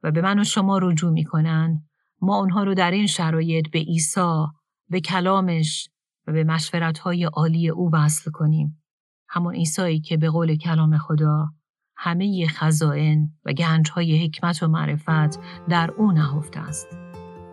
و 0.04 0.12
به 0.12 0.22
من 0.22 0.40
و 0.40 0.44
شما 0.44 0.78
رجوع 0.78 1.12
می‌کنن 1.12 1.88
ما 2.22 2.40
اونها 2.40 2.64
رو 2.64 2.74
در 2.74 2.92
این 2.92 3.08
شرایط 3.08 3.70
به 3.72 3.80
عیسی 3.80 4.46
به 4.90 5.00
کلامش 5.00 5.90
و 6.28 6.32
به 6.32 6.44
مشورتهای 6.44 7.24
عالی 7.24 7.70
او 7.70 7.90
وصل 7.94 8.32
کنیم 8.32 8.84
همون 9.30 9.56
عیسایی 9.56 10.00
که 10.00 10.18
به 10.18 10.30
قول 10.30 10.56
کلام 10.56 10.98
خدا 10.98 11.50
همه 11.98 12.48
خزائن 12.48 13.30
و 13.46 13.54
گنجهای 13.54 14.26
حکمت 14.26 14.64
و 14.64 14.68
معرفت 14.68 15.40
در 15.70 15.92
او 15.98 16.12
نهفته 16.12 16.60
است. 16.60 16.88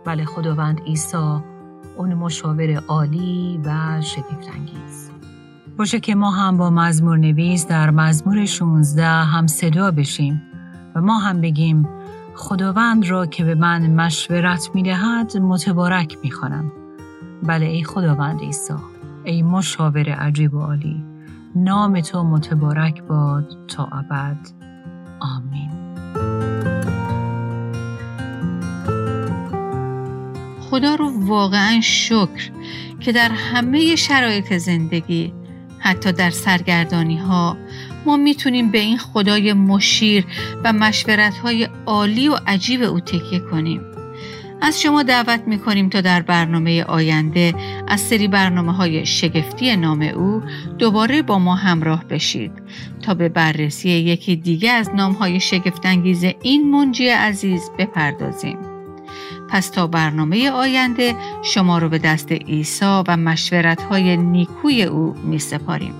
بله 0.04 0.24
خداوند 0.24 0.80
عیسی 0.80 1.40
اون 1.96 2.14
مشاور 2.14 2.76
عالی 2.76 3.60
و 3.64 4.00
شگفتانگیز. 4.00 5.10
باشه 5.76 6.00
که 6.00 6.14
ما 6.14 6.30
هم 6.30 6.56
با 6.56 6.70
مزمور 6.70 7.18
نویس 7.18 7.66
در 7.66 7.90
مزمور 7.90 8.44
16 8.44 9.04
هم 9.06 9.46
صدا 9.46 9.90
بشیم 9.90 10.42
و 10.94 11.00
ما 11.00 11.18
هم 11.18 11.40
بگیم 11.40 11.88
خداوند 12.34 13.06
را 13.06 13.26
که 13.26 13.44
به 13.44 13.54
من 13.54 13.90
مشورت 13.90 14.70
می 14.74 14.82
دهد 14.82 15.36
متبارک 15.36 16.18
می 16.22 16.30
خانم. 16.30 16.83
بله 17.44 17.66
ای 17.66 17.84
خداوند 17.84 18.40
عیسی 18.40 18.74
ای 19.24 19.42
مشاور 19.42 20.10
عجیب 20.10 20.54
و 20.54 20.60
عالی 20.60 21.04
نام 21.56 22.00
تو 22.00 22.22
متبارک 22.22 23.02
باد 23.02 23.56
تا 23.68 23.88
ابد. 23.92 24.36
آمین. 25.20 25.70
خدا 30.60 30.94
رو 30.94 31.26
واقعا 31.26 31.80
شکر 31.80 32.50
که 33.00 33.12
در 33.12 33.28
همه 33.28 33.96
شرایط 33.96 34.52
زندگی 34.52 35.32
حتی 35.78 36.12
در 36.12 36.30
سرگردانی 36.30 37.16
ها 37.16 37.56
ما 38.06 38.16
می‌تونیم 38.16 38.70
به 38.70 38.78
این 38.78 38.98
خدای 38.98 39.52
مشیر 39.52 40.26
و 40.64 40.72
مشورت 40.72 41.34
های 41.34 41.68
عالی 41.86 42.28
و 42.28 42.36
عجیب 42.46 42.82
او 42.82 43.00
تکیه 43.00 43.38
کنیم. 43.38 43.93
از 44.64 44.80
شما 44.80 45.02
دعوت 45.02 45.40
می‌کنیم 45.46 45.88
تا 45.88 46.00
در 46.00 46.22
برنامه 46.22 46.84
آینده 46.84 47.54
از 47.88 48.00
سری 48.00 48.28
برنامه 48.28 48.72
های 48.72 49.06
شگفتی 49.06 49.76
نام 49.76 50.02
او 50.02 50.42
دوباره 50.78 51.22
با 51.22 51.38
ما 51.38 51.54
همراه 51.54 52.04
بشید 52.04 52.52
تا 53.02 53.14
به 53.14 53.28
بررسی 53.28 53.90
یکی 53.90 54.36
دیگه 54.36 54.70
از 54.70 54.90
نام 54.94 55.12
های 55.12 55.40
شگفتانگیز 55.40 56.24
این 56.42 56.70
منجی 56.70 57.08
عزیز 57.08 57.70
بپردازیم. 57.78 58.58
پس 59.50 59.68
تا 59.68 59.86
برنامه 59.86 60.50
آینده 60.50 61.14
شما 61.42 61.78
رو 61.78 61.88
به 61.88 61.98
دست 61.98 62.32
عیسی 62.32 63.02
و 63.08 63.16
مشورت 63.16 63.82
های 63.82 64.16
نیکوی 64.16 64.82
او 64.82 65.14
می 65.24 65.38
سپاریم. 65.38 65.94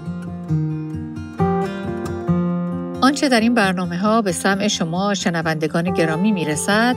آنچه 3.03 3.29
در 3.29 3.41
این 3.41 3.55
برنامه 3.55 3.99
ها 3.99 4.23
به 4.23 4.33
سمع 4.33 4.69
شما 4.69 5.15
شنوندگان 5.15 5.95
گرامی 5.95 6.33
می 6.33 6.45
رسد 6.45 6.97